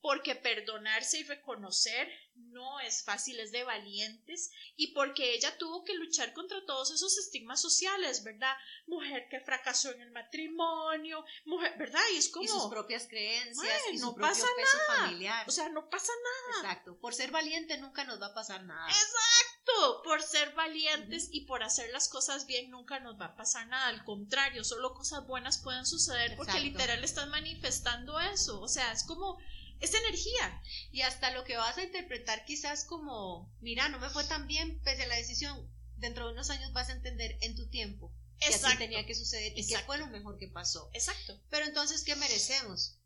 porque 0.01 0.35
perdonarse 0.35 1.19
y 1.19 1.23
reconocer 1.25 2.09
no 2.37 2.81
es 2.81 3.03
fácil, 3.03 3.41
es 3.41 3.53
de 3.53 3.65
valientes, 3.65 4.51
y 4.77 4.93
porque 4.93 5.35
ella 5.35 5.57
tuvo 5.59 5.85
que 5.85 5.95
luchar 5.95 6.33
contra 6.33 6.65
todos 6.67 6.91
esos 6.93 7.19
estigmas 7.19 7.61
sociales, 7.61 8.23
¿verdad? 8.23 8.57
Mujer 8.87 9.29
que 9.29 9.41
fracasó 9.41 9.91
en 9.91 10.03
el 10.03 10.11
matrimonio, 10.13 11.25
mujer, 11.45 11.77
¿verdad? 11.79 12.01
Y 12.15 12.19
es 12.19 12.29
como, 12.29 12.45
Y 12.45 12.49
sus 12.49 12.67
propias 12.67 13.07
creencias 13.09 13.83
y 13.93 13.99
su 13.99 14.07
no 14.07 14.15
propio 14.15 14.31
pasa 14.33 14.47
peso 14.57 14.79
familiar. 14.87 15.49
o 15.49 15.51
sea, 15.51 15.69
no 15.69 15.89
pasa 15.91 16.13
nada. 16.23 16.63
Exacto. 16.63 16.99
Por 17.01 17.15
ser 17.15 17.31
valiente 17.31 17.77
nunca 17.79 18.05
nos 18.05 18.21
va 18.21 18.27
a 18.27 18.35
pasar 18.35 18.63
nada. 18.65 18.87
Exacto, 18.89 20.03
por 20.05 20.23
ser 20.23 20.55
valientes 20.55 21.29
y 21.33 21.43
por 21.43 21.63
hacer 21.63 21.91
las 21.91 22.09
cosas 22.09 22.47
bien 22.47 22.71
nunca 22.71 23.01
nos 23.01 23.21
va 23.21 23.27
a 23.27 23.37
pasar 23.37 23.67
nada, 23.67 23.89
al 23.89 24.05
contrario, 24.05 24.65
solo 24.65 24.95
cosas 24.95 25.27
buenas 25.27 25.59
pueden 25.59 25.87
suceder 25.87 26.37
porque 26.37 26.61
literal 26.61 27.03
están 27.03 27.31
manifestando 27.31 28.19
eso, 28.21 28.61
o 28.61 28.69
sea, 28.69 28.93
es 28.93 29.03
como 29.03 29.39
es 29.81 29.95
energía. 29.95 30.63
Y 30.93 31.03
hasta 31.03 31.31
lo 31.31 31.45
que 31.45 31.57
vas 31.57 31.77
a 31.79 31.83
interpretar 31.83 32.45
quizás 32.45 32.85
como, 32.85 33.53
mira, 33.61 33.89
no 33.89 33.99
me 33.99 34.11
fue 34.11 34.25
tan 34.25 34.47
bien 34.47 34.81
pese 34.83 35.03
a 35.05 35.07
la 35.07 35.17
decisión. 35.17 35.71
Dentro 35.97 36.27
de 36.27 36.33
unos 36.33 36.51
años 36.51 36.73
vas 36.73 36.89
a 36.89 36.93
entender 36.93 37.37
en 37.41 37.57
tu 37.57 37.69
tiempo 37.69 38.13
que 38.39 38.47
así 38.47 38.55
Exacto. 38.57 38.79
tenía 38.79 39.05
que 39.05 39.15
suceder 39.17 39.51
y 39.53 39.55
que 39.57 39.61
Exacto. 39.63 39.87
fue 39.87 39.99
lo 39.99 40.07
mejor 40.07 40.39
que 40.39 40.47
pasó. 40.49 40.91
Exacto. 40.95 41.41
Pero 41.51 41.67
entonces, 41.67 42.05
¿qué 42.05 42.15
merecemos? 42.15 42.99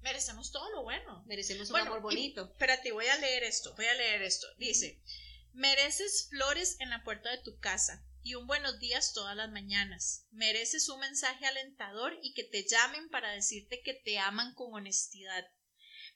Merecemos 0.00 0.50
todo 0.52 0.70
lo 0.70 0.82
bueno. 0.82 1.24
Merecemos 1.26 1.68
un 1.68 1.72
Bueno, 1.72 1.86
amor 1.94 2.12
y- 2.12 2.16
bonito. 2.16 2.50
Espérate, 2.52 2.92
voy 2.92 3.06
a 3.06 3.16
leer 3.18 3.42
esto, 3.44 3.74
voy 3.76 3.86
a 3.86 3.94
leer 3.94 4.22
esto. 4.22 4.46
Dice, 4.56 5.02
mereces 5.52 6.28
flores 6.30 6.76
en 6.80 6.90
la 6.90 7.02
puerta 7.04 7.30
de 7.30 7.38
tu 7.42 7.58
casa 7.58 8.02
y 8.22 8.34
un 8.34 8.46
buenos 8.46 8.78
días 8.78 9.12
todas 9.12 9.36
las 9.36 9.50
mañanas. 9.50 10.24
Mereces 10.30 10.88
un 10.88 11.00
mensaje 11.00 11.44
alentador 11.46 12.18
y 12.22 12.32
que 12.34 12.44
te 12.44 12.64
llamen 12.66 13.08
para 13.10 13.32
decirte 13.32 13.82
que 13.82 13.94
te 13.94 14.18
aman 14.18 14.54
con 14.54 14.72
honestidad. 14.74 15.44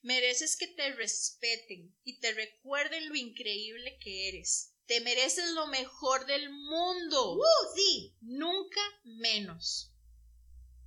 Mereces 0.03 0.57
que 0.57 0.67
te 0.69 0.93
respeten 0.95 1.95
y 2.05 2.21
te 2.21 2.33
recuerden 2.33 3.09
lo 3.09 3.15
increíble 3.17 3.99
que 4.03 4.29
eres. 4.29 4.75
Te 4.87 5.01
mereces 5.03 5.51
lo 5.53 5.67
mejor 5.69 6.27
del 6.27 6.51
mundo. 6.51 7.35
¡Uh, 7.37 7.43
sí! 7.77 8.17
Nunca 8.23 8.81
menos. 9.05 9.93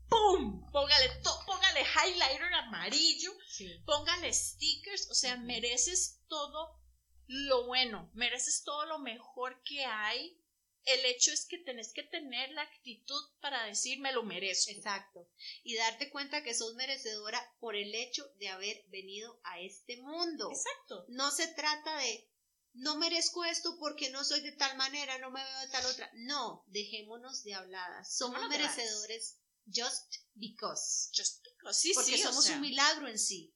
¡Pum! 0.09 0.69
Póngale, 0.71 1.09
to- 1.23 1.39
póngale 1.45 1.81
highlighter 1.81 2.53
amarillo 2.53 3.31
Sí. 3.49 3.67
póngale 3.85 4.33
stickers, 4.33 5.09
o 5.09 5.15
sea, 5.15 5.37
mereces 5.37 6.19
todo 6.27 6.79
lo 7.27 7.65
bueno, 7.67 8.11
mereces 8.13 8.63
todo 8.63 8.85
lo 8.85 8.99
mejor 8.99 9.61
que 9.63 9.85
hay. 9.85 10.37
El 10.85 11.05
hecho 11.05 11.31
es 11.31 11.45
que 11.45 11.57
tenés 11.59 11.93
que 11.93 12.03
tener 12.03 12.51
la 12.51 12.63
actitud 12.63 13.21
para 13.39 13.65
decir 13.65 13.99
me 13.99 14.11
lo 14.11 14.23
merezco. 14.23 14.71
Exacto. 14.71 15.29
Y 15.63 15.75
darte 15.75 16.09
cuenta 16.09 16.43
que 16.43 16.53
sos 16.53 16.75
merecedora 16.75 17.41
por 17.59 17.75
el 17.75 17.93
hecho 17.95 18.27
de 18.39 18.49
haber 18.49 18.83
venido 18.89 19.39
a 19.43 19.61
este 19.61 19.97
mundo. 19.97 20.49
Exacto. 20.51 21.05
No 21.09 21.31
se 21.31 21.47
trata 21.47 21.97
de 21.97 22.29
no 22.73 22.97
merezco 22.97 23.45
esto 23.45 23.77
porque 23.79 24.09
no 24.09 24.23
soy 24.23 24.41
de 24.41 24.51
tal 24.53 24.75
manera, 24.77 25.19
no 25.19 25.29
me 25.29 25.43
veo 25.43 25.59
de 25.59 25.67
tal 25.67 25.85
otra. 25.85 26.09
No, 26.13 26.63
dejémonos 26.67 27.43
de 27.43 27.53
habladas. 27.53 28.15
Somos 28.15 28.47
merecedores 28.49 29.37
just 29.65 30.15
because. 30.33 31.09
Just 31.13 31.43
because. 31.43 31.79
Sí, 31.79 31.93
porque 31.93 32.17
sí, 32.17 32.23
o 32.23 32.27
somos 32.27 32.45
sea, 32.45 32.55
un 32.55 32.61
milagro 32.61 33.07
en 33.07 33.19
sí. 33.19 33.53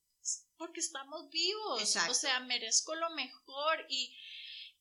porque 0.57 0.79
estamos 0.79 1.29
vivos. 1.29 1.81
Exacto. 1.81 2.11
O 2.11 2.15
sea, 2.15 2.39
merezco 2.41 2.95
lo 2.95 3.09
mejor 3.11 3.85
y, 3.89 4.15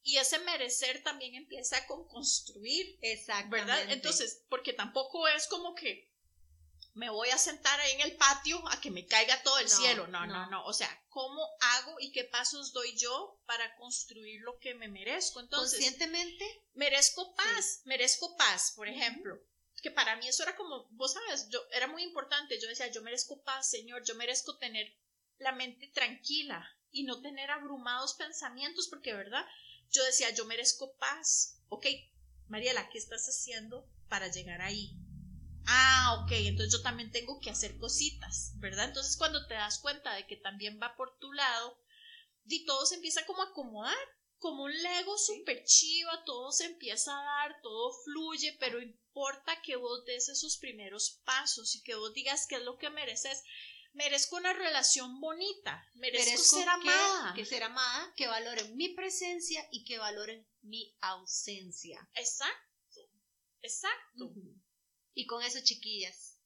y 0.07 0.19
ese 0.19 0.39
merecer 0.39 1.03
también 1.03 1.35
empieza 1.35 1.85
con 1.89 2.07
construir. 2.07 2.97
Exactamente. 3.03 3.57
¿verdad? 3.57 3.91
Entonces, 3.91 4.45
porque 4.49 4.73
tampoco 4.73 5.27
es 5.27 5.49
como 5.49 5.75
que 5.75 6.15
me 6.95 7.11
voy 7.11 7.29
a 7.31 7.39
sentar 7.39 7.81
ahí 7.81 7.93
en 7.95 8.03
el 8.03 8.17
patio 8.17 8.63
a 8.69 8.81
que 8.81 8.93
me 8.93 9.05
caiga 9.05 9.43
todo 9.43 9.59
el 9.59 9.69
No, 9.69 9.77
cielo. 9.77 10.07
No, 10.07 10.25
no, 10.25 10.45
no. 10.45 10.51
no. 10.51 10.65
O 10.67 10.73
sea, 10.73 10.89
¿cómo 11.09 11.45
hago 11.61 11.97
y 11.99 12.13
qué 12.13 12.23
pasos 12.23 12.73
doy 12.73 12.97
yo 12.97 13.43
para 13.47 13.75
construir 13.75 14.41
lo 14.43 14.57
que 14.61 14.75
me 14.75 14.87
merezco? 14.87 15.41
Entonces, 15.41 15.81
conscientemente, 15.81 16.45
merezco 16.75 17.35
paz, 17.35 17.81
merezco 17.85 18.37
paz, 18.37 18.75
por 18.77 18.87
ejemplo. 18.87 19.37
Que 19.83 19.91
para 19.91 20.15
mí 20.15 20.29
eso 20.29 20.45
era 20.45 20.55
como, 20.55 20.87
vos 20.91 21.15
sabes, 21.15 21.49
yo 21.49 21.61
era 21.73 21.89
muy 21.89 22.05
importante. 22.05 22.61
Yo 22.61 22.69
decía, 22.69 22.87
yo 22.93 23.03
merezco 23.03 23.43
paz, 23.43 23.69
Señor, 23.69 24.05
yo 24.05 24.15
merezco 24.15 24.57
tener 24.57 24.97
la 25.39 25.51
mente 25.51 25.89
tranquila 25.89 26.65
y 26.93 27.03
no 27.03 27.21
tener 27.21 27.51
abrumados 27.51 28.15
pensamientos, 28.15 28.87
porque, 28.87 29.13
¿verdad? 29.13 29.45
Yo 29.91 30.05
decía, 30.05 30.31
yo 30.31 30.45
merezco 30.45 30.97
paz. 30.97 31.61
Ok, 31.69 31.87
Mariela, 32.49 32.89
¿qué 32.91 32.99
estás 32.99 33.27
haciendo 33.27 33.89
para 34.09 34.29
llegar 34.29 34.61
ahí? 34.63 34.97
Ah, 35.67 36.23
ok, 36.23 36.33
entonces 36.33 36.73
yo 36.73 36.83
también 36.83 37.11
tengo 37.11 37.41
que 37.41 37.51
hacer 37.51 37.77
cositas, 37.79 38.53
¿verdad? 38.57 38.87
Entonces 38.87 39.17
cuando 39.17 39.47
te 39.47 39.55
das 39.55 39.81
cuenta 39.81 40.15
de 40.15 40.27
que 40.27 40.37
también 40.37 40.79
va 40.81 40.95
por 40.97 41.19
tu 41.19 41.33
lado, 41.33 41.81
y 42.45 42.65
todo 42.65 42.87
se 42.87 42.95
empieza 42.95 43.27
como 43.27 43.43
a 43.43 43.47
acomodar, 43.47 43.97
como 44.39 44.65
un 44.65 44.83
Lego 44.83 45.19
súper 45.19 45.65
chiva, 45.65 46.23
todo 46.25 46.53
se 46.53 46.67
empieza 46.67 47.19
a 47.19 47.25
dar, 47.25 47.61
todo 47.63 47.93
fluye, 48.05 48.57
pero 48.61 48.81
importa 48.81 49.61
que 49.63 49.77
vos 49.77 50.05
des 50.05 50.29
esos 50.29 50.57
primeros 50.59 51.21
pasos 51.25 51.75
y 51.75 51.83
que 51.83 51.95
vos 51.95 52.13
digas 52.13 52.47
qué 52.47 52.57
es 52.57 52.63
lo 52.63 52.79
que 52.79 52.91
mereces. 52.91 53.43
Merezco 53.97 54.37
una 54.37 54.53
relación 54.53 55.21
bonita, 55.21 55.83
merezco, 55.95 56.59
ser 56.59 56.69
amada. 56.69 57.33
Que, 57.35 57.47
ser 57.47 57.63
amada, 57.63 58.13
que 58.15 58.27
valoren 58.27 58.77
mi 58.77 58.91
presencia 58.91 59.67
y 59.73 59.87
que 59.87 59.97
valoren 59.97 60.47
mi 60.61 60.95
ausencia. 61.01 62.07
Exacto, 62.15 63.01
exacto. 63.63 64.35
Y 65.15 65.25
con 65.25 65.43
eso, 65.43 65.61
chiquillas 65.65 66.39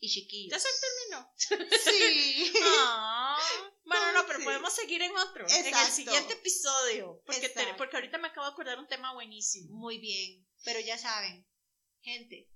y 0.00 0.10
chiquillos. 0.10 0.52
¿Ya 0.52 0.58
se 0.58 0.68
terminó? 0.80 1.32
Sí. 1.82 2.52
Ah, 2.90 3.38
bueno, 3.84 4.12
no, 4.12 4.26
pero 4.26 4.44
podemos 4.44 4.74
seguir 4.74 5.00
en 5.00 5.16
otro. 5.16 5.46
En 5.48 5.66
el 5.66 5.86
siguiente 5.86 6.34
episodio. 6.34 7.22
Porque, 7.24 7.50
porque 7.78 7.96
ahorita 7.96 8.18
me 8.18 8.28
acabo 8.28 8.46
de 8.46 8.52
acordar 8.52 8.78
un 8.78 8.86
tema 8.86 9.14
buenísimo. 9.14 9.74
Muy 9.78 9.98
bien. 9.98 10.46
Pero 10.62 10.80
ya 10.80 10.98
saben, 10.98 11.46
gente, 12.02 12.50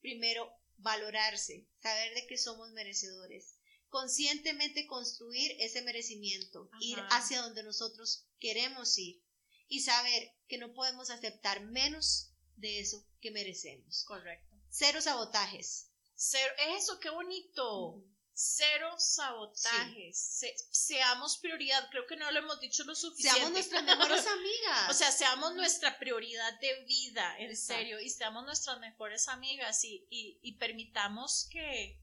primero 0.00 0.48
valorarse, 0.76 1.66
saber 1.80 2.14
de 2.14 2.26
que 2.28 2.38
somos 2.38 2.70
merecedores. 2.70 3.55
Conscientemente 3.88 4.86
construir 4.86 5.52
ese 5.58 5.82
merecimiento, 5.82 6.68
ir 6.80 6.98
hacia 7.10 7.42
donde 7.42 7.62
nosotros 7.62 8.26
queremos 8.38 8.98
ir 8.98 9.22
y 9.68 9.80
saber 9.80 10.34
que 10.48 10.58
no 10.58 10.72
podemos 10.74 11.10
aceptar 11.10 11.64
menos 11.64 12.32
de 12.56 12.80
eso 12.80 13.06
que 13.20 13.30
merecemos. 13.30 14.04
Correcto. 14.04 14.56
Cero 14.70 15.00
sabotajes. 15.00 15.90
Cero, 16.14 16.52
eso, 16.76 16.98
qué 16.98 17.10
bonito. 17.10 18.02
Cero 18.38 18.94
sabotajes. 18.98 20.44
seamos 20.70 21.38
prioridad. 21.38 21.88
Creo 21.90 22.06
que 22.06 22.16
no 22.16 22.30
lo 22.30 22.38
hemos 22.40 22.60
dicho 22.60 22.84
lo 22.84 22.94
suficiente. 22.94 23.38
Seamos 23.38 23.52
nuestras 23.52 23.84
mejores 23.84 24.26
amigas. 24.26 24.90
o 24.90 24.92
sea, 24.92 25.10
seamos 25.10 25.54
nuestra 25.54 25.98
prioridad 25.98 26.60
de 26.60 26.84
vida, 26.84 27.38
en 27.38 27.56
serio. 27.56 27.98
Y 27.98 28.10
seamos 28.10 28.44
nuestras 28.44 28.78
mejores 28.78 29.28
amigas 29.28 29.82
y, 29.84 30.06
y, 30.10 30.52
permitamos 30.58 31.48
que, 31.50 31.98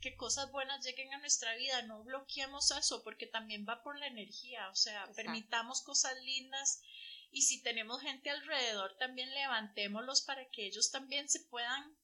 que 0.00 0.16
cosas 0.16 0.50
buenas 0.50 0.84
lleguen 0.84 1.12
a 1.14 1.18
nuestra 1.18 1.54
vida. 1.56 1.82
No 1.82 2.02
bloqueemos 2.02 2.70
eso 2.72 3.02
porque 3.04 3.26
también 3.26 3.66
va 3.68 3.82
por 3.82 3.98
la 3.98 4.06
energía. 4.06 4.68
O 4.70 4.76
sea, 4.76 5.10
permitamos 5.14 5.82
cosas 5.82 6.20
lindas 6.22 6.82
y 7.30 7.42
si 7.42 7.62
tenemos 7.62 8.02
gente 8.02 8.30
alrededor, 8.30 8.96
también 8.98 9.32
levantémoslos 9.32 10.22
para 10.22 10.48
que 10.50 10.66
ellos 10.66 10.90
también 10.90 11.28
se 11.28 11.40
puedan, 11.40 11.96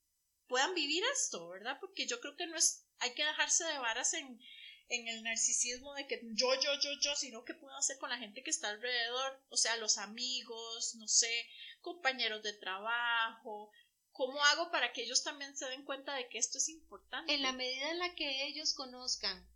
puedan 0.47 0.75
vivir 0.75 1.03
esto, 1.15 1.49
¿verdad? 1.49 1.79
Porque 1.81 2.07
yo 2.07 2.21
creo 2.21 2.37
que 2.37 2.47
no 2.47 2.57
es, 2.57 2.87
hay 2.99 3.13
que 3.15 3.25
dejarse 3.25 3.65
de 3.65 3.79
varas 3.79 4.15
en, 4.15 4.41
en 4.89 5.09
el 5.09 5.25
narcisismo 5.25 5.95
de 5.95 6.07
que 6.07 6.21
yo, 6.23 6.55
yo, 6.61 6.75
yo, 6.81 6.91
yo, 7.01 7.17
sino 7.17 7.45
que 7.45 7.55
puedo 7.55 7.77
hacer 7.77 7.99
con 7.99 8.11
la 8.11 8.19
gente 8.19 8.45
que 8.45 8.51
está 8.51 8.69
alrededor, 8.69 9.43
o 9.49 9.57
sea, 9.57 9.77
los 9.79 9.99
amigos, 9.99 10.95
no 10.95 11.09
sé, 11.09 11.49
compañeros 11.81 12.43
de 12.45 12.53
trabajo, 12.53 13.73
¿Cómo 14.17 14.43
hago 14.47 14.71
para 14.71 14.93
que 14.93 15.03
ellos 15.03 15.23
también 15.23 15.57
se 15.57 15.67
den 15.67 15.85
cuenta 15.85 16.15
de 16.15 16.29
que 16.29 16.39
esto 16.39 16.59
es 16.59 16.69
importante? 16.71 17.35
En 17.35 17.43
la 17.43 17.53
medida 17.53 17.91
en 17.91 17.99
la 17.99 18.15
que 18.15 18.47
ellos 18.47 18.73
conozcan 18.73 19.47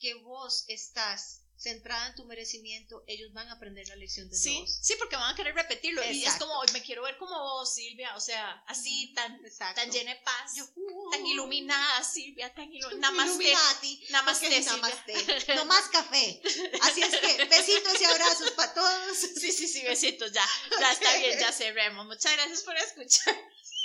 que 0.00 0.14
vos 0.14 0.64
estás 0.66 1.44
centrada 1.60 2.08
en 2.08 2.14
tu 2.14 2.24
merecimiento, 2.24 3.04
ellos 3.06 3.32
van 3.34 3.46
a 3.48 3.52
aprender 3.52 3.86
la 3.86 3.96
lección 3.96 4.28
de 4.30 4.36
sí, 4.36 4.64
Sí, 4.66 4.94
porque 4.98 5.16
van 5.16 5.32
a 5.32 5.36
querer 5.36 5.54
repetirlo. 5.54 6.02
Y 6.10 6.24
es 6.24 6.36
como, 6.36 6.54
me 6.72 6.82
quiero 6.82 7.02
ver 7.02 7.18
como 7.18 7.38
vos, 7.38 7.74
Silvia, 7.74 8.16
o 8.16 8.20
sea, 8.20 8.64
así, 8.66 9.12
tan, 9.14 9.38
tan 9.74 9.90
llena 9.90 10.14
de 10.14 10.20
paz, 10.22 10.54
uh, 10.58 11.10
tan 11.10 11.24
iluminada, 11.26 12.02
Silvia, 12.02 12.52
tan 12.54 12.72
iluminada. 12.72 13.12
Namaste. 13.12 13.52
Namaste, 14.10 14.60
namaste. 14.62 15.14
No 15.54 15.66
más 15.66 15.88
café. 15.88 16.40
Así 16.80 17.02
es 17.02 17.14
que, 17.14 17.44
besitos 17.44 18.00
y 18.00 18.04
abrazos 18.04 18.50
para 18.52 18.72
todos. 18.72 19.18
Sí, 19.18 19.52
sí, 19.52 19.68
sí, 19.68 19.82
besitos, 19.82 20.32
ya. 20.32 20.46
Ya 20.80 20.92
está 20.92 21.16
bien, 21.18 21.38
ya 21.38 21.52
cerremos. 21.52 22.06
Muchas 22.06 22.32
gracias 22.32 22.62
por 22.62 22.76
escuchar. 22.76 23.36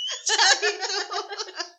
Chaito. 0.26 1.66